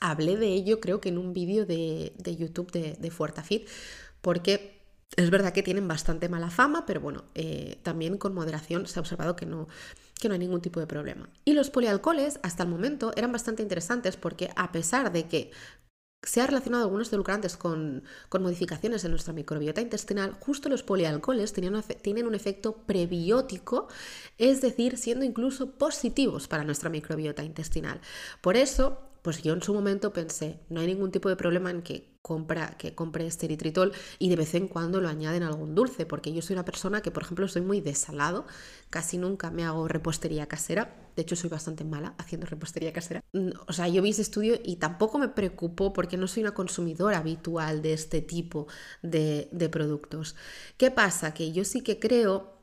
hablé 0.00 0.36
de 0.36 0.48
ello 0.48 0.80
creo 0.80 1.00
que 1.00 1.10
en 1.10 1.18
un 1.18 1.32
vídeo 1.32 1.66
de, 1.66 2.12
YouTube 2.36 2.72
de, 2.72 2.94
de 2.94 3.10
Fuertafit, 3.12 3.68
porque 4.20 4.82
es 5.14 5.30
verdad 5.30 5.52
que 5.52 5.62
tienen 5.62 5.86
bastante 5.86 6.28
mala 6.28 6.50
fama, 6.50 6.86
pero 6.86 7.00
bueno, 7.00 7.26
eh, 7.36 7.78
también 7.84 8.18
con 8.18 8.34
moderación 8.34 8.88
se 8.88 8.98
ha 8.98 9.02
observado 9.02 9.36
que 9.36 9.46
no, 9.46 9.68
que 10.20 10.26
no 10.26 10.32
hay 10.34 10.40
ningún 10.40 10.62
tipo 10.62 10.80
de 10.80 10.88
problema. 10.88 11.28
Y 11.44 11.52
los 11.52 11.70
polialcoholes 11.70 12.40
hasta 12.42 12.64
el 12.64 12.70
momento 12.70 13.12
eran 13.14 13.30
bastante 13.30 13.62
interesantes 13.62 14.16
porque 14.16 14.50
a 14.56 14.72
pesar 14.72 15.12
de 15.12 15.28
que 15.28 15.52
se 16.22 16.40
ha 16.40 16.46
relacionado 16.46 16.84
algunos 16.84 17.12
edulcorantes 17.12 17.56
con, 17.56 18.04
con, 18.28 18.42
modificaciones 18.42 19.04
en 19.04 19.10
nuestra 19.10 19.32
microbiota 19.32 19.80
intestinal, 19.80 20.36
justo 20.40 20.68
los 20.68 20.82
polialcoholes 20.82 21.52
tienen 21.52 21.82
tienen 22.02 22.26
un 22.26 22.34
efecto 22.34 22.76
prebiótico, 22.76 23.88
es 24.38 24.60
decir, 24.60 24.98
siendo 24.98 25.24
incluso 25.24 25.72
positivos 25.72 26.46
para 26.46 26.64
nuestra 26.64 26.90
microbiota 26.90 27.42
intestinal. 27.42 28.00
Por 28.42 28.56
eso, 28.56 29.09
pues 29.22 29.42
yo 29.42 29.52
en 29.52 29.62
su 29.62 29.74
momento 29.74 30.12
pensé, 30.12 30.60
no 30.68 30.80
hay 30.80 30.86
ningún 30.86 31.10
tipo 31.10 31.28
de 31.28 31.36
problema 31.36 31.70
en 31.70 31.82
que, 31.82 32.10
compra, 32.22 32.76
que 32.78 32.94
compre 32.94 33.26
este 33.26 33.46
eritritol 33.46 33.92
y 34.18 34.28
de 34.28 34.36
vez 34.36 34.54
en 34.54 34.68
cuando 34.68 35.00
lo 35.00 35.08
añaden 35.08 35.42
algún 35.42 35.74
dulce, 35.74 36.06
porque 36.06 36.32
yo 36.32 36.42
soy 36.42 36.54
una 36.54 36.64
persona 36.64 37.02
que, 37.02 37.10
por 37.10 37.22
ejemplo, 37.22 37.48
soy 37.48 37.62
muy 37.62 37.80
desalado, 37.80 38.46
casi 38.90 39.18
nunca 39.18 39.50
me 39.50 39.64
hago 39.64 39.88
repostería 39.88 40.46
casera, 40.46 40.94
de 41.16 41.22
hecho 41.22 41.36
soy 41.36 41.50
bastante 41.50 41.84
mala 41.84 42.14
haciendo 42.18 42.46
repostería 42.46 42.92
casera. 42.92 43.22
Mm, 43.32 43.50
o 43.66 43.72
sea, 43.72 43.88
yo 43.88 44.02
vi 44.02 44.10
ese 44.10 44.22
estudio 44.22 44.58
y 44.64 44.76
tampoco 44.76 45.18
me 45.18 45.28
preocupó 45.28 45.92
porque 45.92 46.16
no 46.16 46.26
soy 46.28 46.42
una 46.42 46.54
consumidora 46.54 47.18
habitual 47.18 47.82
de 47.82 47.92
este 47.92 48.20
tipo 48.22 48.66
de 49.02 49.68
productos. 49.70 50.36
¿Qué 50.76 50.90
pasa? 50.90 51.34
Que 51.34 51.52
yo 51.52 51.64
sí 51.64 51.82
que 51.82 51.98
creo 51.98 52.59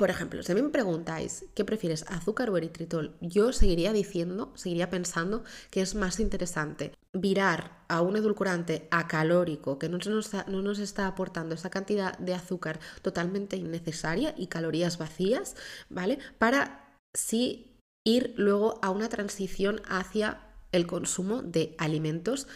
por 0.00 0.08
ejemplo, 0.08 0.42
si 0.42 0.50
a 0.50 0.54
mí 0.54 0.62
me 0.62 0.70
preguntáis 0.70 1.44
qué 1.54 1.62
prefieres, 1.62 2.06
azúcar 2.08 2.48
o 2.48 2.56
eritritol, 2.56 3.18
yo 3.20 3.52
seguiría 3.52 3.92
diciendo, 3.92 4.50
seguiría 4.56 4.88
pensando 4.88 5.44
que 5.70 5.82
es 5.82 5.94
más 5.94 6.20
interesante 6.20 6.94
virar 7.12 7.84
a 7.86 8.00
un 8.00 8.16
edulcorante 8.16 8.88
acalórico 8.90 9.78
que 9.78 9.90
no 9.90 9.98
nos, 9.98 10.32
no 10.32 10.62
nos 10.62 10.78
está 10.78 11.06
aportando 11.06 11.54
esa 11.54 11.68
cantidad 11.68 12.16
de 12.16 12.32
azúcar 12.32 12.80
totalmente 13.02 13.58
innecesaria 13.58 14.34
y 14.38 14.46
calorías 14.46 14.96
vacías, 14.96 15.54
¿vale? 15.90 16.18
Para 16.38 16.98
sí 17.14 17.76
ir 18.06 18.32
luego 18.38 18.78
a 18.80 18.88
una 18.88 19.10
transición 19.10 19.82
hacia 19.86 20.40
el 20.72 20.86
consumo 20.86 21.42
de 21.42 21.74
alimentos 21.76 22.48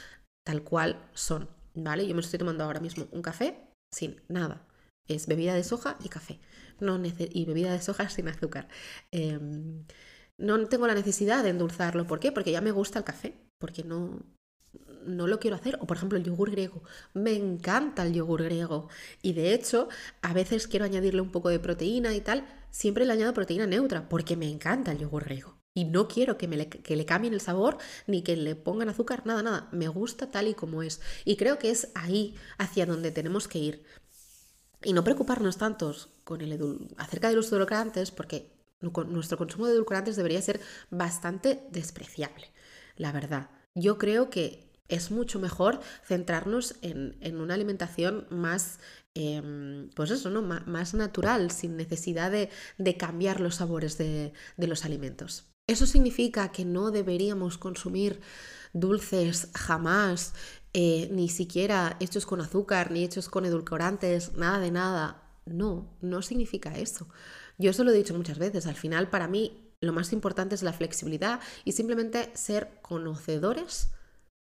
tal 0.46 0.62
cual 0.62 1.10
son, 1.12 1.50
¿vale? 1.74 2.06
Yo 2.06 2.14
me 2.14 2.22
estoy 2.22 2.38
tomando 2.38 2.64
ahora 2.64 2.80
mismo 2.80 3.06
un 3.12 3.20
café 3.20 3.68
sin 3.92 4.22
nada. 4.28 4.66
Es 5.06 5.26
bebida 5.26 5.52
de 5.52 5.62
soja 5.62 5.98
y 6.02 6.08
café 6.08 6.40
no 6.80 7.00
y 7.04 7.44
bebida 7.44 7.72
de 7.72 7.82
soja 7.82 8.08
sin 8.08 8.28
azúcar. 8.28 8.68
Em, 9.10 9.84
no 10.38 10.66
tengo 10.66 10.86
la 10.86 10.94
necesidad 10.94 11.42
de 11.42 11.50
endulzarlo. 11.50 12.06
¿Por 12.06 12.20
qué? 12.20 12.32
Porque 12.32 12.52
ya 12.52 12.60
me 12.60 12.72
gusta 12.72 12.98
el 12.98 13.04
café, 13.04 13.34
porque 13.58 13.84
no, 13.84 14.20
no 15.06 15.26
lo 15.26 15.38
quiero 15.38 15.56
hacer. 15.56 15.78
O 15.80 15.86
por 15.86 15.96
ejemplo 15.96 16.18
el 16.18 16.24
yogur 16.24 16.50
griego. 16.50 16.82
Me 17.12 17.32
encanta 17.34 18.04
el 18.04 18.14
yogur 18.14 18.42
griego. 18.42 18.88
Y 19.22 19.32
de 19.34 19.54
hecho, 19.54 19.88
a 20.22 20.32
veces 20.32 20.66
quiero 20.66 20.84
añadirle 20.84 21.20
un 21.20 21.30
poco 21.30 21.48
de 21.48 21.60
proteína 21.60 22.14
y 22.14 22.20
tal. 22.20 22.46
Siempre 22.70 23.04
le 23.04 23.12
añado 23.12 23.34
proteína 23.34 23.66
neutra 23.66 24.08
porque 24.08 24.36
me 24.36 24.50
encanta 24.50 24.92
el 24.92 24.98
yogur 24.98 25.24
griego. 25.24 25.58
Y 25.76 25.84
no 25.86 26.06
quiero 26.06 26.38
que, 26.38 26.46
me 26.46 26.56
le, 26.56 26.68
que 26.68 26.96
le 26.96 27.04
cambien 27.04 27.34
el 27.34 27.40
sabor 27.40 27.78
ni 28.06 28.22
que 28.22 28.36
le 28.36 28.54
pongan 28.54 28.88
azúcar, 28.88 29.26
nada, 29.26 29.42
nada. 29.42 29.68
Me 29.72 29.88
gusta 29.88 30.30
tal 30.30 30.48
y 30.48 30.54
como 30.54 30.82
es. 30.82 31.00
Y 31.24 31.36
creo 31.36 31.58
que 31.58 31.70
es 31.70 31.90
ahí 31.94 32.36
hacia 32.58 32.86
donde 32.86 33.10
tenemos 33.10 33.48
que 33.48 33.58
ir. 33.58 33.84
Y 34.84 34.92
no 34.92 35.02
preocuparnos 35.02 35.56
tantos 35.58 36.13
con 36.24 36.40
el 36.40 36.88
acerca 36.96 37.28
de 37.28 37.36
los 37.36 37.52
edulcorantes 37.52 38.10
porque 38.10 38.52
nuestro 38.80 39.38
consumo 39.38 39.66
de 39.66 39.72
edulcorantes 39.72 40.16
debería 40.16 40.42
ser 40.42 40.60
bastante 40.90 41.66
despreciable, 41.70 42.52
la 42.96 43.12
verdad. 43.12 43.50
Yo 43.74 43.98
creo 43.98 44.30
que 44.30 44.72
es 44.88 45.10
mucho 45.10 45.38
mejor 45.38 45.80
centrarnos 46.04 46.76
en, 46.82 47.40
una 47.40 47.54
alimentación 47.54 48.26
más, 48.30 48.78
em, 49.14 49.90
pues 49.94 50.10
eso, 50.10 50.28
¿no? 50.30 50.42
más 50.42 50.94
natural, 50.94 51.50
sin 51.50 51.76
necesidad 51.76 52.30
de, 52.30 52.50
cambiar 52.96 53.40
los 53.40 53.56
sabores 53.56 53.96
de, 53.96 54.32
de 54.56 54.66
los 54.66 54.84
alimentos. 54.84 55.54
Eso 55.66 55.86
significa 55.86 56.52
que 56.52 56.66
no 56.66 56.90
deberíamos 56.90 57.56
consumir 57.56 58.20
dulces 58.74 59.48
jamás, 59.54 60.34
eh, 60.74 61.08
ni 61.12 61.28
siquiera 61.28 61.96
hechos 62.00 62.26
con 62.26 62.40
azúcar, 62.40 62.90
ni 62.90 63.04
hechos 63.04 63.28
con 63.28 63.46
edulcorantes, 63.46 64.34
nada 64.34 64.58
de 64.58 64.70
nada. 64.70 65.23
No, 65.46 65.96
no 66.00 66.22
significa 66.22 66.76
eso. 66.78 67.08
Yo 67.58 67.70
eso 67.70 67.84
lo 67.84 67.90
he 67.90 67.96
dicho 67.96 68.14
muchas 68.14 68.38
veces. 68.38 68.66
Al 68.66 68.74
final, 68.74 69.10
para 69.10 69.28
mí, 69.28 69.72
lo 69.80 69.92
más 69.92 70.12
importante 70.12 70.54
es 70.54 70.62
la 70.62 70.72
flexibilidad 70.72 71.40
y 71.64 71.72
simplemente 71.72 72.30
ser 72.34 72.78
conocedores 72.82 73.90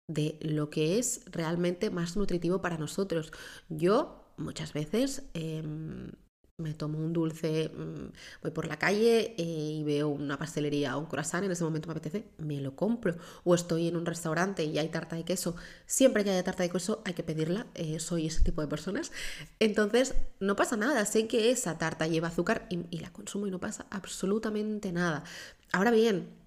de 0.08 0.38
lo 0.42 0.70
que 0.70 1.00
es 1.00 1.22
realmente 1.26 1.90
más 1.90 2.18
nutritivo 2.18 2.62
para 2.62 2.78
nosotros. 2.78 3.32
Yo 3.70 4.34
muchas 4.38 4.74
veces 4.74 5.24
em, 5.34 6.12
me 6.58 6.74
tomo 6.74 6.98
un 7.00 7.14
dulce, 7.14 7.70
mm, 7.70 8.42
voy 8.42 8.52
por 8.52 8.68
la 8.68 8.78
calle 8.78 9.36
eh, 9.38 9.44
y 9.44 9.84
veo 9.84 10.10
una 10.10 10.38
pastelería 10.38 10.96
o 10.96 11.00
un 11.00 11.08
croissant, 11.08 11.44
en 11.44 11.52
ese 11.52 11.64
momento 11.64 11.88
me 11.88 11.94
apetece, 11.94 12.26
me 12.38 12.62
lo 12.62 12.76
compro. 12.76 13.18
O 13.44 13.56
estoy 13.56 13.88
en 13.88 13.96
un 13.96 14.06
restaurante 14.06 14.64
y 14.64 14.78
hay 14.78 14.90
tarta 14.90 15.16
de 15.16 15.24
queso, 15.24 15.56
siempre 15.86 16.24
que 16.24 16.32
haya 16.32 16.44
tarta 16.44 16.64
de 16.64 16.70
queso 16.70 17.02
hay 17.06 17.14
que 17.14 17.24
pedirla, 17.24 17.68
eh, 17.76 18.00
soy 18.00 18.28
ese 18.28 18.44
tipo 18.44 18.62
de 18.62 18.68
personas. 18.68 19.12
Entonces, 19.60 20.16
no 20.40 20.56
pasa 20.56 20.78
nada, 20.78 21.06
sé 21.06 21.28
que 21.28 21.52
esa 21.52 21.78
tarta 21.78 22.08
lleva 22.08 22.30
azúcar 22.30 22.68
y, 22.70 23.00
la 23.00 23.12
consumo 23.12 23.48
y 23.48 23.52
no 23.52 23.60
pasa 23.60 23.88
absolutamente 23.90 24.92
nada. 24.92 25.24
Ahora 25.72 25.92
bien, 25.92 26.40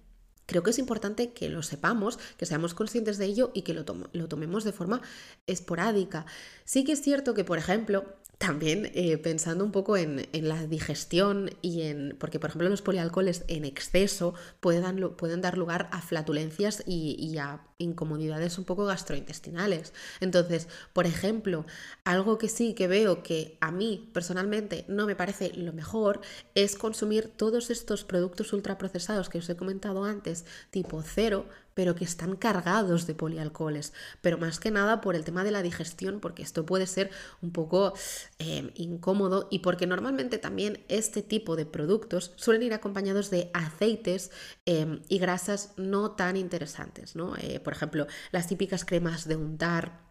Creo 0.47 0.61
que 0.61 0.69
es 0.69 0.77
importante 0.77 1.33
que 1.33 1.49
lo 1.49 1.63
sepamos, 1.63 2.19
que 2.37 2.45
seamos 2.45 2.75
conscientes 2.75 3.17
de 3.17 3.25
ello 3.25 3.49
y 3.55 3.63
que 3.63 3.73
lo, 3.73 3.83
lo 4.13 4.27
tomemos 4.27 4.63
de 4.63 4.73
forma 4.73 5.01
esporádica. 5.47 6.27
Sí 6.65 6.83
que 6.83 6.91
es 6.91 7.01
cierto 7.01 7.33
que, 7.33 7.43
por 7.43 7.57
ejemplo, 7.57 8.05
también 8.37 8.91
eh, 8.93 9.17
pensando 9.17 9.63
un 9.63 9.71
poco 9.71 9.97
en, 9.97 10.27
la 10.33 10.67
digestión 10.67 11.51
y 11.61 11.83
en. 11.83 12.15
Porque, 12.19 12.39
por 12.39 12.49
ejemplo, 12.49 12.69
los 12.69 12.81
polialcoholes 12.81 13.43
en 13.47 13.65
exceso 13.65 14.33
pueden, 14.59 15.15
pueden 15.15 15.41
dar 15.41 15.57
lugar 15.57 15.89
a 15.91 16.01
flatulencias 16.01 16.83
y, 16.85 17.37
a 17.37 17.61
incomodidades 17.77 18.57
un 18.57 18.63
poco 18.63 18.85
gastrointestinales. 18.85 19.93
Entonces, 20.21 20.67
por 20.93 21.05
ejemplo, 21.05 21.65
algo 22.03 22.37
que 22.37 22.47
sí 22.47 22.73
que 22.73 22.87
veo 22.87 23.23
que 23.23 23.57
a 23.59 23.71
mí 23.71 24.09
personalmente 24.13 24.85
no 24.87 25.05
me 25.05 25.15
parece 25.15 25.51
lo 25.55 25.73
mejor 25.73 26.21
es 26.53 26.75
consumir 26.77 27.27
todos 27.35 27.69
estos 27.69 28.05
productos 28.05 28.53
ultraprocesados 28.53 29.29
que 29.29 29.39
os 29.39 29.49
he 29.49 29.57
comentado 29.57 30.05
antes, 30.05 30.45
tipo 30.71 31.01
cero, 31.01 31.47
pero 31.75 31.93
que 31.93 32.05
están 32.05 32.35
cargados 32.35 33.05
de 33.05 33.13
polialcoholes, 33.13 33.93
pero 34.21 34.39
más 34.39 34.59
que 34.59 34.71
nada 34.71 35.01
por 35.01 35.15
el 35.15 35.23
tema 35.23 35.43
de 35.43 35.51
la 35.51 35.61
digestión, 35.61 36.19
porque 36.19 36.41
esto 36.41 36.65
puede 36.65 36.87
ser 36.87 37.11
un 37.43 37.51
poco 37.51 37.93
eh, 38.39 38.71
incómodo 38.75 39.47
y 39.51 39.59
porque 39.59 39.85
normalmente 39.85 40.39
también 40.39 40.83
este 40.87 41.21
tipo 41.21 41.55
de 41.55 41.67
productos 41.67 42.31
suelen 42.37 42.63
ir 42.63 42.73
acompañados 42.73 43.29
de 43.29 43.51
aceites 43.53 44.31
eh, 44.65 44.99
y 45.07 45.19
grasas 45.19 45.73
no 45.77 46.11
tan 46.11 46.37
interesantes, 46.37 47.15
¿no? 47.15 47.35
Eh, 47.37 47.59
por 47.59 47.73
ejemplo, 47.73 48.07
las 48.31 48.47
típicas 48.47 48.85
cremas 48.85 49.27
de 49.27 49.35
untar 49.35 50.05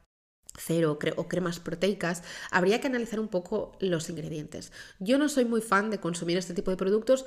cero 0.57 0.99
o 1.17 1.29
cremas 1.29 1.59
proteicas, 1.59 2.23
habría 2.51 2.81
que 2.81 2.87
analizar 2.87 3.19
un 3.19 3.29
poco 3.29 3.77
los 3.81 4.09
ingredientes. 4.09 4.71
Yo 5.01 5.19
no 5.19 5.29
soy 5.29 5.45
muy 5.45 5.61
fan 5.61 5.91
de 5.91 5.99
consumir 5.99 6.39
este 6.39 6.55
tipo 6.55 6.71
de 6.71 6.77
productos, 6.77 7.27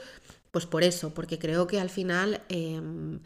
pues 0.52 0.66
por 0.66 0.84
eso, 0.84 1.14
porque 1.14 1.38
creo 1.38 1.68
que 1.68 1.80
al 1.82 1.90
final 1.90 2.42
em, 2.48 3.20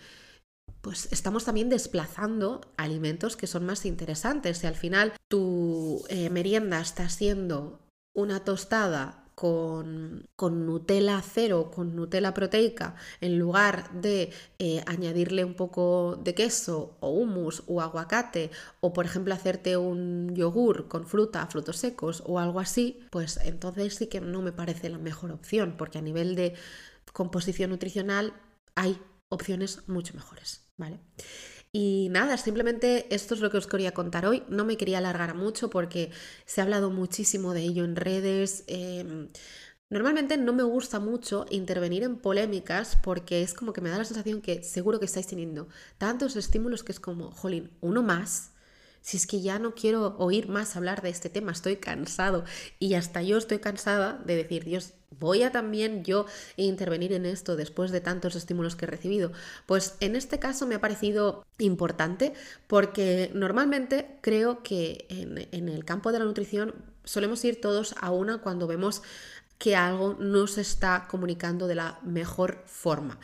pues 0.81 1.07
estamos 1.11 1.45
también 1.45 1.69
desplazando 1.69 2.61
alimentos 2.77 3.37
que 3.37 3.47
son 3.47 3.65
más 3.65 3.85
interesantes. 3.85 4.63
Y 4.63 4.67
al 4.67 4.75
final 4.75 5.13
tu 5.27 6.03
eh, 6.09 6.29
merienda 6.29 6.81
está 6.81 7.07
siendo 7.09 7.79
una 8.13 8.43
tostada 8.43 9.21
con, 9.35 10.27
con, 10.35 10.65
Nutella 10.65 11.21
cero, 11.21 11.71
con 11.73 11.95
Nutella 11.95 12.33
proteica, 12.33 12.95
en 13.21 13.39
lugar 13.39 13.91
de 13.91 14.31
eh, 14.59 14.83
añadirle 14.85 15.45
un 15.45 15.55
poco 15.55 16.19
de 16.21 16.35
queso 16.35 16.97
o 16.99 17.09
hummus 17.09 17.63
o 17.67 17.81
aguacate, 17.81 18.51
o 18.81 18.93
por 18.93 19.05
ejemplo 19.05 19.33
hacerte 19.33 19.77
un 19.77 20.35
yogur 20.35 20.87
con 20.87 21.07
fruta, 21.07 21.47
frutos 21.47 21.77
secos 21.77 22.21
o 22.27 22.37
algo 22.39 22.59
así, 22.59 22.99
pues 23.09 23.37
entonces 23.43 23.95
sí 23.95 24.07
que 24.07 24.21
no 24.21 24.41
me 24.41 24.51
parece 24.51 24.89
la 24.89 24.99
mejor 24.99 25.31
opción, 25.31 25.75
porque 25.77 25.97
a 25.97 26.01
nivel 26.03 26.35
de 26.35 26.53
composición 27.13 27.71
nutricional 27.71 28.33
hay 28.75 28.99
opciones 29.31 29.87
mucho 29.87 30.13
mejores, 30.13 30.67
¿vale? 30.77 30.99
Y 31.73 32.09
nada, 32.11 32.37
simplemente 32.37 33.13
esto 33.15 33.33
es 33.33 33.39
lo 33.39 33.49
que 33.49 33.57
os 33.57 33.67
quería 33.67 33.93
contar 33.93 34.25
hoy. 34.25 34.43
No 34.49 34.65
me 34.65 34.75
quería 34.75 34.97
alargar 34.97 35.35
mucho 35.35 35.69
porque 35.69 36.11
se 36.45 36.59
ha 36.59 36.65
hablado 36.65 36.89
muchísimo 36.91 37.53
de 37.53 37.61
ello 37.61 37.85
en 37.85 37.95
redes. 37.95 38.65
Em, 38.67 39.29
normalmente 39.89 40.37
no 40.37 40.51
me 40.51 40.63
gusta 40.63 40.99
mucho 40.99 41.45
intervenir 41.49 42.03
en 42.03 42.17
polémicas 42.17 42.97
porque 43.01 43.41
es 43.41 43.53
como 43.53 43.71
que 43.71 43.81
me 43.81 43.89
da 43.89 43.97
la 43.97 44.05
sensación 44.05 44.41
que 44.41 44.63
seguro 44.63 44.99
que 44.99 45.05
estáis 45.05 45.27
teniendo 45.27 45.69
tantos 45.97 46.35
estímulos 46.35 46.83
que 46.83 46.91
es 46.91 46.99
como, 46.99 47.31
jolín, 47.31 47.71
uno 47.79 48.03
más 48.03 48.50
si 49.01 49.17
es 49.17 49.27
que 49.27 49.41
ya 49.41 49.59
no 49.59 49.73
quiero 49.75 50.15
oír 50.17 50.47
más 50.47 50.75
hablar 50.75 51.01
de 51.01 51.09
este 51.09 51.29
tema, 51.29 51.51
estoy 51.51 51.77
cansado 51.77 52.45
y 52.79 52.93
hasta 52.93 53.21
yo 53.21 53.37
estoy 53.37 53.59
cansada 53.59 54.21
de 54.25 54.35
decir, 54.35 54.63
Dios, 54.63 54.93
voy 55.19 55.43
a 55.43 55.51
también 55.51 56.03
yo 56.03 56.25
intervenir 56.55 57.13
en 57.13 57.25
esto 57.25 57.55
después 57.55 57.91
de 57.91 58.01
tantos 58.01 58.35
estímulos 58.35 58.75
que 58.75 58.85
he 58.85 58.89
recibido. 58.89 59.31
Pues 59.65 59.95
en 59.99 60.15
este 60.15 60.39
caso 60.39 60.67
me 60.67 60.75
ha 60.75 60.81
parecido 60.81 61.45
importante 61.57 62.33
porque 62.67 63.31
normalmente 63.33 64.17
creo 64.21 64.63
que 64.63 65.05
en, 65.09 65.47
en 65.51 65.69
el 65.69 65.83
campo 65.83 66.11
de 66.11 66.19
la 66.19 66.25
nutrición 66.25 66.75
solemos 67.03 67.43
ir 67.43 67.59
todos 67.59 67.95
a 67.99 68.11
una 68.11 68.39
cuando 68.39 68.67
vemos 68.67 69.01
que 69.57 69.75
algo 69.75 70.17
no 70.19 70.47
se 70.47 70.61
está 70.61 71.07
comunicando 71.07 71.67
de 71.67 71.75
la 71.75 71.99
mejor 72.01 72.63
forma. 72.65 73.19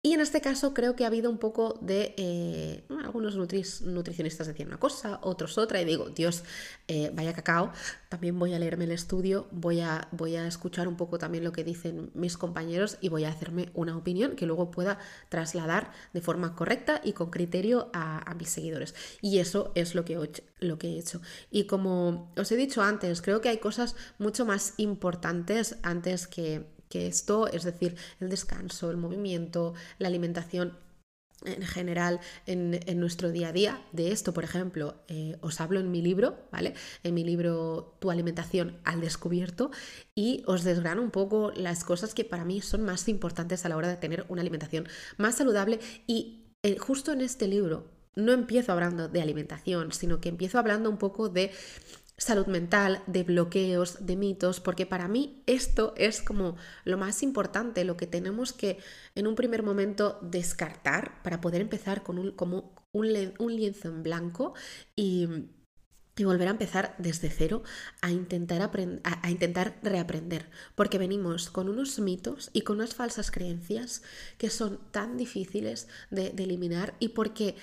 Y 0.00 0.12
en 0.12 0.20
este 0.20 0.40
caso 0.40 0.74
creo 0.74 0.94
que 0.94 1.02
ha 1.02 1.08
habido 1.08 1.28
un 1.28 1.38
poco 1.38 1.76
de... 1.80 2.14
Eh, 2.16 2.84
algunos 3.04 3.34
nutricionistas 3.34 4.46
decían 4.46 4.68
una 4.68 4.78
cosa, 4.78 5.18
otros 5.22 5.58
otra, 5.58 5.80
y 5.80 5.84
digo, 5.84 6.10
Dios, 6.10 6.44
eh, 6.86 7.10
vaya 7.12 7.32
cacao, 7.32 7.72
también 8.08 8.38
voy 8.38 8.54
a 8.54 8.60
leerme 8.60 8.84
el 8.84 8.92
estudio, 8.92 9.48
voy 9.50 9.80
a, 9.80 10.06
voy 10.12 10.36
a 10.36 10.46
escuchar 10.46 10.86
un 10.86 10.96
poco 10.96 11.18
también 11.18 11.42
lo 11.42 11.50
que 11.50 11.64
dicen 11.64 12.12
mis 12.14 12.36
compañeros 12.36 12.98
y 13.00 13.08
voy 13.08 13.24
a 13.24 13.30
hacerme 13.30 13.70
una 13.74 13.96
opinión 13.96 14.36
que 14.36 14.46
luego 14.46 14.70
pueda 14.70 14.98
trasladar 15.30 15.90
de 16.12 16.20
forma 16.20 16.54
correcta 16.54 17.00
y 17.02 17.12
con 17.12 17.30
criterio 17.30 17.90
a, 17.92 18.34
mis 18.38 18.50
seguidores. 18.50 18.94
Y 19.20 19.38
eso 19.38 19.72
es 19.74 19.96
lo 19.96 20.04
que, 20.04 20.30
lo 20.60 20.78
que 20.78 20.88
he 20.88 20.98
hecho. 20.98 21.20
Y 21.50 21.64
como 21.64 22.32
os 22.36 22.52
he 22.52 22.56
dicho 22.56 22.82
antes, 22.82 23.20
creo 23.20 23.40
que 23.40 23.48
hay 23.48 23.58
cosas 23.58 23.96
mucho 24.18 24.46
más 24.46 24.74
importantes 24.76 25.76
antes 25.82 26.28
que 26.28 26.77
que 26.88 27.06
esto, 27.06 27.48
es 27.48 27.64
decir, 27.64 27.96
el 28.20 28.28
descanso, 28.28 28.90
el 28.90 28.96
movimiento, 28.96 29.74
la 29.98 30.08
alimentación 30.08 30.76
en 31.44 31.62
general 31.62 32.20
en, 32.46 32.80
nuestro 32.98 33.30
día 33.30 33.48
a 33.48 33.52
día. 33.52 33.82
De 33.92 34.10
esto, 34.10 34.34
por 34.34 34.44
ejemplo, 34.44 34.96
eh, 35.08 35.36
os 35.40 35.60
hablo 35.60 35.80
en 35.80 35.90
mi 35.90 36.02
libro, 36.02 36.36
¿vale? 36.50 36.74
En 37.02 37.14
mi 37.14 37.24
libro 37.24 37.96
Tu 38.00 38.10
alimentación 38.10 38.78
al 38.84 39.00
descubierto 39.00 39.70
y 40.14 40.42
os 40.46 40.64
desgrano 40.64 41.02
un 41.02 41.10
poco 41.10 41.52
las 41.54 41.84
cosas 41.84 42.14
que 42.14 42.24
para 42.24 42.44
mí 42.44 42.60
son 42.60 42.82
más 42.82 43.08
importantes 43.08 43.64
a 43.64 43.68
la 43.68 43.76
hora 43.76 43.88
de 43.88 43.96
tener 43.96 44.26
una 44.28 44.40
alimentación 44.40 44.88
más 45.16 45.36
saludable 45.36 45.78
y 46.06 46.54
eh, 46.62 46.76
justo 46.78 47.12
en 47.12 47.20
este 47.20 47.46
libro 47.46 47.86
no 48.16 48.32
empiezo 48.32 48.72
hablando 48.72 49.08
de 49.08 49.22
alimentación, 49.22 49.92
sino 49.92 50.20
que 50.20 50.28
empiezo 50.28 50.58
hablando 50.58 50.90
un 50.90 50.98
poco 50.98 51.28
de 51.28 51.52
salud 52.18 52.46
mental, 52.46 53.02
de 53.06 53.22
bloqueos, 53.22 54.04
de 54.04 54.16
mitos, 54.16 54.60
porque 54.60 54.84
para 54.84 55.08
mí 55.08 55.42
esto 55.46 55.94
es 55.96 56.20
como 56.20 56.56
lo 56.84 56.98
más 56.98 57.22
importante, 57.22 57.84
lo 57.84 57.96
que 57.96 58.06
tenemos 58.06 58.52
que 58.52 58.78
en 59.14 59.26
un 59.26 59.36
primer 59.36 59.62
momento 59.62 60.18
descartar 60.20 61.22
para 61.22 61.40
poder 61.40 61.62
empezar 61.62 62.02
con 62.02 62.18
un, 62.18 62.32
como 62.32 62.74
un, 62.92 63.12
lienzo 63.12 63.88
en 63.88 64.02
blanco 64.02 64.54
y, 64.94 65.28
volver 66.18 66.48
a 66.48 66.50
empezar 66.50 66.96
desde 66.98 67.30
cero 67.30 67.62
a 68.02 68.10
intentar, 68.10 68.60
a, 69.04 69.30
intentar 69.30 69.78
reaprender, 69.84 70.50
porque 70.74 70.98
venimos 70.98 71.48
con 71.48 71.68
unos 71.68 72.00
mitos 72.00 72.50
y 72.52 72.62
con 72.62 72.78
unas 72.78 72.96
falsas 72.96 73.30
creencias 73.30 74.02
que 74.36 74.50
son 74.50 74.80
tan 74.90 75.16
difíciles 75.16 75.86
de 76.10 76.30
eliminar 76.36 76.96
y 76.98 77.10
porque 77.10 77.54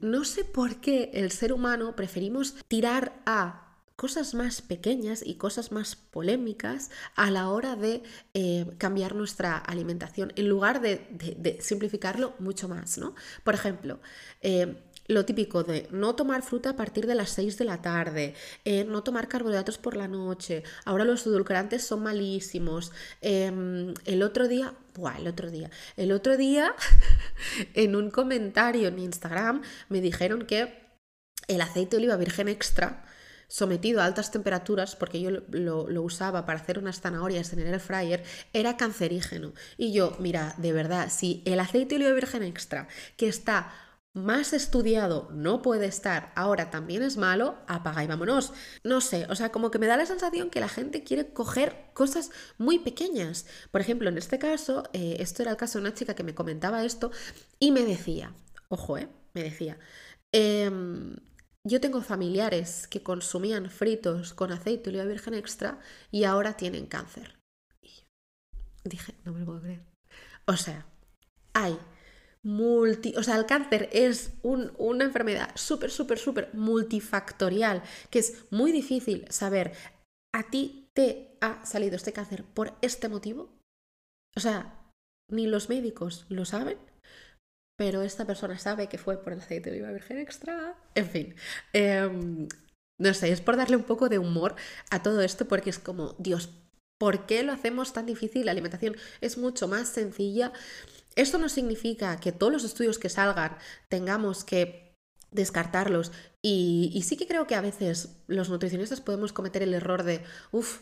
no 0.00 0.24
sé 0.24 0.44
por 0.44 0.80
qué 0.80 1.12
el 1.14 1.30
ser 1.30 1.52
humano 1.52 1.94
preferimos 1.94 2.56
tirar 2.66 3.22
a 3.26 3.69
cosas 4.00 4.32
más 4.32 4.62
pequeñas 4.62 5.22
y 5.22 5.34
cosas 5.34 5.72
más 5.72 5.94
polémicas 5.94 6.90
a 7.16 7.30
la 7.30 7.50
hora 7.50 7.76
de 7.76 8.02
eh, 8.32 8.64
cambiar 8.78 9.14
nuestra 9.14 9.58
alimentación, 9.58 10.32
en 10.36 10.48
lugar 10.48 10.80
de, 10.80 11.58
simplificarlo 11.60 12.32
mucho 12.38 12.66
más, 12.66 12.96
¿no? 12.96 13.14
Por 13.44 13.52
ejemplo, 13.52 14.00
eh, 14.40 14.74
lo 15.06 15.26
típico 15.26 15.64
de 15.64 15.86
no 15.90 16.14
tomar 16.14 16.40
fruta 16.40 16.70
a 16.70 16.76
partir 16.76 17.06
de 17.06 17.14
las 17.14 17.28
6 17.28 17.58
de 17.58 17.66
la 17.66 17.82
tarde, 17.82 18.32
eh, 18.64 18.84
no 18.84 19.02
tomar 19.02 19.28
carbohidratos 19.28 19.76
por 19.76 19.94
la 19.94 20.08
noche, 20.08 20.62
ahora 20.86 21.04
los 21.04 21.26
edulcorantes 21.26 21.84
son 21.84 22.02
malísimos. 22.02 22.92
Em, 23.20 23.92
el 24.06 24.22
otro 24.22 24.48
día, 24.48 24.72
buah, 24.94 25.18
el 25.18 25.28
otro 25.28 25.50
día, 25.50 25.70
el 25.98 26.12
otro 26.12 26.38
día 26.38 26.74
en 27.74 27.96
un 27.96 28.10
comentario 28.10 28.88
en 28.88 28.98
Instagram 28.98 29.60
me 29.90 30.00
dijeron 30.00 30.46
que 30.46 30.88
el 31.48 31.60
aceite 31.60 31.96
de 31.96 31.98
oliva 31.98 32.16
virgen 32.16 32.48
extra 32.48 33.04
sometido 33.50 34.00
a 34.00 34.04
altas 34.04 34.30
temperaturas, 34.30 34.96
porque 34.96 35.20
yo 35.20 35.30
lo, 35.30 36.02
usaba 36.02 36.46
para 36.46 36.60
hacer 36.60 36.78
unas 36.78 37.00
zanahorias 37.00 37.52
en 37.52 37.58
el 37.58 37.66
air 37.66 37.80
fryer, 37.80 38.22
era 38.52 38.76
cancerígeno. 38.76 39.52
Y 39.76 39.92
yo, 39.92 40.16
mira, 40.20 40.54
de 40.56 40.72
verdad, 40.72 41.08
si 41.10 41.42
el 41.44 41.58
aceite 41.60 41.90
de 41.90 41.96
oliva 41.96 42.12
virgen 42.12 42.44
extra, 42.44 42.86
que 43.16 43.28
está 43.28 43.72
más 44.12 44.52
estudiado 44.52 45.28
no 45.32 45.62
puede 45.62 45.86
estar, 45.86 46.32
ahora 46.34 46.70
también 46.70 47.02
es 47.02 47.16
malo, 47.16 47.56
apaga 47.66 48.04
y 48.04 48.06
vámonos. 48.06 48.52
No 48.84 49.00
sé, 49.00 49.26
o 49.28 49.34
sea, 49.34 49.50
como 49.50 49.70
que 49.70 49.78
me 49.78 49.86
da 49.86 49.96
la 49.96 50.06
sensación 50.06 50.50
que 50.50 50.60
la 50.60 50.68
gente 50.68 51.02
quiere 51.02 51.32
coger 51.32 51.90
cosas 51.92 52.30
muy 52.56 52.78
pequeñas. 52.78 53.46
Por 53.72 53.80
ejemplo, 53.80 54.08
en 54.08 54.18
este 54.18 54.38
caso, 54.38 54.84
eh, 54.92 55.16
esto 55.18 55.42
era 55.42 55.50
el 55.52 55.56
caso 55.56 55.78
de 55.78 55.82
una 55.86 55.94
chica 55.94 56.14
que 56.14 56.24
me 56.24 56.34
comentaba 56.34 56.84
esto 56.84 57.10
y 57.58 57.72
me 57.72 57.84
decía, 57.84 58.32
ojo, 58.68 58.96
eh, 58.98 59.08
me 59.34 59.42
decía, 59.42 59.78
em, 60.32 61.16
yo 61.66 61.80
tengo 61.80 62.00
familiares 62.00 62.86
que 62.88 63.02
consumían 63.02 63.70
fritos 63.70 64.32
con 64.32 64.52
aceite 64.52 64.84
de 64.84 64.90
oliva 64.90 65.04
virgen 65.04 65.34
extra 65.34 65.80
y 66.10 66.24
ahora 66.24 66.56
tienen 66.56 66.86
cáncer. 66.86 67.38
Y 67.82 68.88
dije, 68.88 69.14
no 69.24 69.32
me 69.32 69.40
lo 69.40 69.46
puedo 69.46 69.60
creer. 69.60 69.84
O 70.46 70.56
sea, 70.56 70.86
hay 71.52 71.78
multi... 72.42 73.14
O 73.16 73.22
sea, 73.22 73.36
el 73.36 73.46
cáncer 73.46 73.90
es 73.92 74.32
una 74.42 75.04
enfermedad 75.04 75.50
súper, 75.54 75.90
súper, 75.90 76.18
súper 76.18 76.50
multifactorial, 76.54 77.82
que 78.10 78.20
es 78.20 78.50
muy 78.50 78.72
difícil 78.72 79.26
saber, 79.30 79.72
¿a 80.34 80.50
ti 80.50 80.88
te 80.94 81.36
ha 81.40 81.64
salido 81.64 81.96
este 81.96 82.12
cáncer 82.12 82.44
por 82.44 82.74
este 82.80 83.08
motivo? 83.08 83.50
O 84.34 84.40
sea, 84.40 84.90
ni 85.30 85.46
los 85.46 85.68
médicos 85.68 86.24
lo 86.28 86.44
saben, 86.44 86.78
pero 87.80 88.02
esta 88.02 88.26
persona 88.26 88.58
sabe 88.58 88.88
que 88.88 88.98
fue 88.98 89.16
por 89.16 89.32
el 89.32 89.40
aceite 89.40 89.70
de 89.70 89.76
oliva 89.76 89.90
virgen 89.90 90.18
extra. 90.18 90.76
En 90.94 91.06
fin, 91.08 91.34
em, 91.72 92.46
no 92.98 93.14
sé, 93.14 93.32
es 93.32 93.40
por 93.40 93.56
darle 93.56 93.76
un 93.76 93.84
poco 93.84 94.10
de 94.10 94.18
humor 94.18 94.54
a 94.90 95.02
todo 95.02 95.22
esto 95.22 95.48
porque 95.48 95.70
es 95.70 95.78
como, 95.78 96.14
Dios, 96.18 96.50
¿por 96.98 97.24
qué 97.24 97.42
lo 97.42 97.54
hacemos 97.54 97.94
tan 97.94 98.04
difícil? 98.04 98.44
La 98.44 98.52
alimentación 98.52 98.96
es 99.22 99.38
mucho 99.38 99.66
más 99.66 99.88
sencilla. 99.88 100.52
Esto 101.16 101.38
no 101.38 101.48
significa 101.48 102.20
que 102.20 102.32
todos 102.32 102.52
los 102.52 102.64
estudios 102.64 102.98
que 102.98 103.08
salgan 103.08 103.56
tengamos 103.88 104.44
que 104.44 104.94
descartarlos 105.30 106.12
y, 106.42 106.90
y 106.92 107.00
sí 107.00 107.16
que 107.16 107.26
creo 107.26 107.46
que 107.46 107.54
a 107.54 107.62
veces 107.62 108.10
los 108.26 108.50
nutricionistas 108.50 109.00
podemos 109.00 109.32
cometer 109.32 109.62
el 109.62 109.72
error 109.72 110.02
de, 110.02 110.22
uff, 110.52 110.80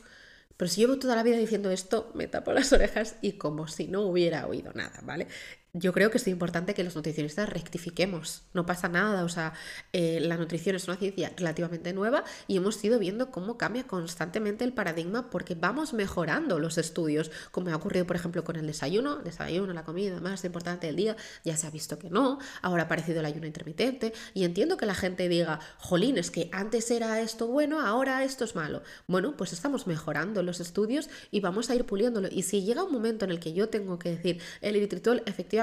pero 0.58 0.68
si 0.68 0.80
llevo 0.80 0.98
toda 0.98 1.14
la 1.14 1.22
vida 1.22 1.37
diciendo 1.37 1.70
esto, 1.70 2.11
me 2.14 2.26
tapo 2.26 2.52
las 2.52 2.72
orejas 2.72 3.14
y 3.22 3.34
como 3.34 3.68
si 3.68 3.87
no 3.87 4.02
hubiera 4.02 4.48
oído 4.48 4.72
nada, 4.72 4.98
¿vale? 5.04 5.28
Yo 5.74 5.92
creo 5.92 6.11
que 6.11 6.18
es 6.18 6.26
importante 6.28 6.74
que 6.74 6.83
los 6.83 6.96
nutricionistas 6.96 7.48
rectifiquemos. 7.48 8.42
No 8.54 8.64
pasa 8.64 8.88
nada, 8.88 9.24
o 9.24 9.28
sea, 9.28 9.52
eh, 9.92 10.18
la 10.20 10.37
nutrición 10.37 10.76
es 10.76 10.88
una 10.88 10.96
ciencia 10.96 11.33
relativamente 11.37 11.92
nueva 11.92 12.24
y 12.46 12.57
hemos 12.57 12.83
ido 12.83 12.98
viendo 12.98 13.31
cómo 13.31 13.59
cambia 13.59 13.87
constantemente 13.87 14.64
el 14.64 14.72
paradigma 14.72 15.31
porque 15.31 15.54
vamos 15.54 15.92
mejorando 15.92 16.59
los 16.59 16.78
estudios, 16.78 17.31
como 17.50 17.70
ha 17.70 17.76
ocurrido, 17.76 18.07
por 18.07 18.16
ejemplo, 18.16 18.44
con 18.44 18.57
el 18.57 18.66
desayuno, 18.66 19.16
desayuno, 19.16 19.72
la 19.74 19.85
comida 19.85 20.20
más 20.20 20.44
importante 20.44 20.87
del 20.87 20.96
día, 20.96 21.16
ya 21.44 21.57
se 21.57 21.66
ha 21.66 21.70
visto 21.70 21.98
que 21.98 22.09
no, 22.09 22.38
ahora 22.62 22.85
ha 22.85 22.87
aparecido 22.87 23.20
el 23.20 23.26
ayuno 23.26 23.46
intermitente 23.46 24.14
y 24.33 24.44
entiendo 24.44 24.78
que 24.78 24.87
la 24.87 24.94
gente 24.94 25.28
diga, 25.28 25.61
jolín, 25.76 26.16
es 26.16 26.31
que 26.31 26.48
antes 26.52 26.90
era 26.90 27.20
esto 27.20 27.46
bueno, 27.46 27.81
ahora 27.81 28.24
esto 28.24 28.44
es 28.44 28.54
malo. 28.54 28.83
Bueno, 29.07 29.37
pues 29.37 29.52
estamos 29.52 29.87
mejorando 29.87 30.42
los 30.42 30.61
estudios 30.61 31.11
y 31.31 31.40
vamos 31.40 31.68
a 31.68 31.74
ir 31.74 31.85
puliéndolo. 31.85 32.28
Y 32.31 32.42
si 32.42 32.62
llega 32.62 32.85
un 32.85 32.92
momento 32.92 33.26
en 33.26 33.33
el 33.33 33.40
que 33.40 33.52
yo 33.52 33.68
tengo 33.68 33.98
que 33.98 34.11
decir, 34.11 34.40
el 34.62 34.76
eritritol 34.76 35.22
efectivamente 35.26 35.57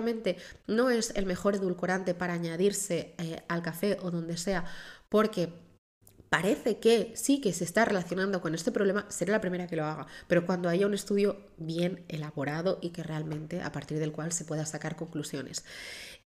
no 0.67 0.89
es 0.89 1.11
el 1.15 1.25
mejor 1.25 1.55
edulcorante 1.55 2.13
para 2.13 2.33
añadirse 2.33 3.15
eh, 3.17 3.41
al 3.47 3.61
café 3.61 3.97
o 4.01 4.11
donde 4.11 4.37
sea, 4.37 4.65
porque 5.09 5.53
parece 6.29 6.79
que 6.79 7.13
sí 7.15 7.39
que 7.39 7.53
se 7.53 7.63
está 7.63 7.85
relacionando 7.85 8.41
con 8.41 8.55
este 8.55 8.71
problema, 8.71 9.05
seré 9.09 9.31
la 9.31 9.41
primera 9.41 9.67
que 9.67 9.75
lo 9.75 9.85
haga, 9.85 10.07
pero 10.27 10.45
cuando 10.45 10.69
haya 10.69 10.85
un 10.85 10.93
estudio 10.93 11.37
bien 11.57 12.03
elaborado 12.09 12.79
y 12.81 12.89
que 12.89 13.03
realmente 13.03 13.61
a 13.61 13.71
partir 13.71 13.99
del 13.99 14.11
cual 14.11 14.31
se 14.31 14.45
pueda 14.45 14.65
sacar 14.65 14.95
conclusiones. 14.95 15.63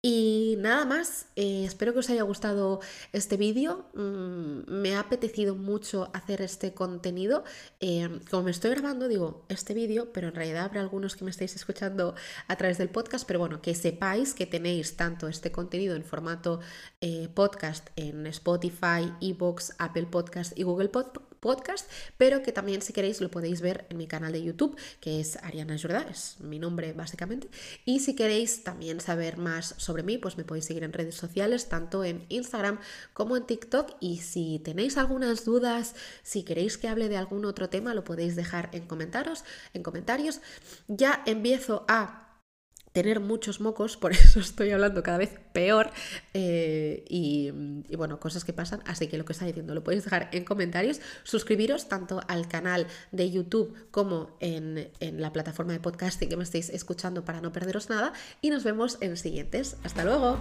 Y 0.00 0.54
nada 0.60 0.84
más, 0.84 1.26
eh, 1.34 1.64
espero 1.64 1.92
que 1.92 1.98
os 1.98 2.08
haya 2.08 2.22
gustado 2.22 2.80
este 3.12 3.36
vídeo. 3.36 3.90
Mm, 3.94 4.70
me 4.70 4.94
ha 4.94 5.00
apetecido 5.00 5.56
mucho 5.56 6.08
hacer 6.14 6.40
este 6.40 6.72
contenido. 6.72 7.42
Eh, 7.80 8.20
como 8.30 8.44
me 8.44 8.52
estoy 8.52 8.70
grabando, 8.70 9.08
digo 9.08 9.44
este 9.48 9.74
vídeo, 9.74 10.12
pero 10.12 10.28
en 10.28 10.36
realidad 10.36 10.66
habrá 10.66 10.82
algunos 10.82 11.16
que 11.16 11.24
me 11.24 11.32
estáis 11.32 11.56
escuchando 11.56 12.14
a 12.46 12.56
través 12.56 12.78
del 12.78 12.90
podcast. 12.90 13.26
Pero 13.26 13.40
bueno, 13.40 13.60
que 13.60 13.74
sepáis 13.74 14.34
que 14.34 14.46
tenéis 14.46 14.96
tanto 14.96 15.26
este 15.26 15.50
contenido 15.50 15.96
en 15.96 16.04
formato 16.04 16.60
eh, 17.00 17.28
podcast 17.34 17.88
en 17.96 18.24
Spotify, 18.28 19.12
Evox, 19.20 19.74
Apple 19.78 20.06
Podcast 20.06 20.56
y 20.56 20.62
Google 20.62 20.90
Podcast 20.90 21.27
podcast, 21.40 21.90
pero 22.16 22.42
que 22.42 22.52
también 22.52 22.82
si 22.82 22.92
queréis 22.92 23.20
lo 23.20 23.30
podéis 23.30 23.60
ver 23.60 23.86
en 23.90 23.96
mi 23.96 24.06
canal 24.06 24.32
de 24.32 24.42
YouTube, 24.42 24.76
que 25.00 25.20
es 25.20 25.36
Ariana 25.42 25.76
Jordá, 25.80 26.06
es 26.10 26.36
mi 26.40 26.58
nombre 26.58 26.92
básicamente. 26.92 27.48
Y 27.84 28.00
si 28.00 28.14
queréis 28.14 28.64
también 28.64 29.00
saber 29.00 29.38
más 29.38 29.74
sobre 29.78 30.02
mí, 30.02 30.18
pues 30.18 30.36
me 30.36 30.44
podéis 30.44 30.66
seguir 30.66 30.84
en 30.84 30.92
redes 30.92 31.14
sociales, 31.14 31.68
tanto 31.68 32.04
en 32.04 32.24
Instagram 32.28 32.78
como 33.12 33.36
en 33.36 33.46
TikTok. 33.46 33.96
Y 34.00 34.18
si 34.18 34.60
tenéis 34.60 34.96
algunas 34.96 35.44
dudas, 35.44 35.94
si 36.22 36.42
queréis 36.42 36.78
que 36.78 36.88
hable 36.88 37.08
de 37.08 37.16
algún 37.16 37.44
otro 37.44 37.68
tema, 37.68 37.94
lo 37.94 38.04
podéis 38.04 38.36
dejar 38.36 38.70
en 38.72 38.86
comentarios. 38.86 39.44
En 39.74 39.82
comentarios. 39.82 40.40
Ya 40.86 41.22
empiezo 41.26 41.84
a 41.88 42.27
tener 43.02 43.20
muchos 43.20 43.60
mocos, 43.60 43.96
por 43.96 44.12
eso 44.12 44.40
estoy 44.40 44.70
hablando 44.70 45.02
cada 45.04 45.18
vez 45.18 45.38
peor 45.52 45.90
eh, 46.34 47.04
y, 47.08 47.52
bueno, 47.96 48.18
cosas 48.18 48.44
que 48.44 48.52
pasan, 48.52 48.82
así 48.86 49.06
que 49.06 49.16
lo 49.18 49.24
que 49.24 49.32
está 49.32 49.44
diciendo 49.44 49.72
lo 49.74 49.84
podéis 49.84 50.02
dejar 50.04 50.28
en 50.32 50.44
comentarios, 50.44 51.00
suscribiros 51.22 51.88
tanto 51.88 52.20
al 52.26 52.48
canal 52.48 52.86
de 53.12 53.30
YouTube 53.30 53.76
como 53.92 54.36
en, 54.40 54.90
en 54.98 55.20
la 55.20 55.32
plataforma 55.32 55.72
de 55.72 55.80
podcasting 55.80 56.28
que 56.28 56.36
me 56.36 56.42
estéis 56.44 56.70
escuchando 56.70 57.24
para 57.24 57.40
no 57.40 57.52
perderos 57.52 57.88
nada 57.88 58.12
y 58.40 58.50
nos 58.50 58.64
vemos 58.64 58.98
en 59.00 59.16
siguientes. 59.16 59.76
Hasta 59.84 60.04
luego. 60.04 60.38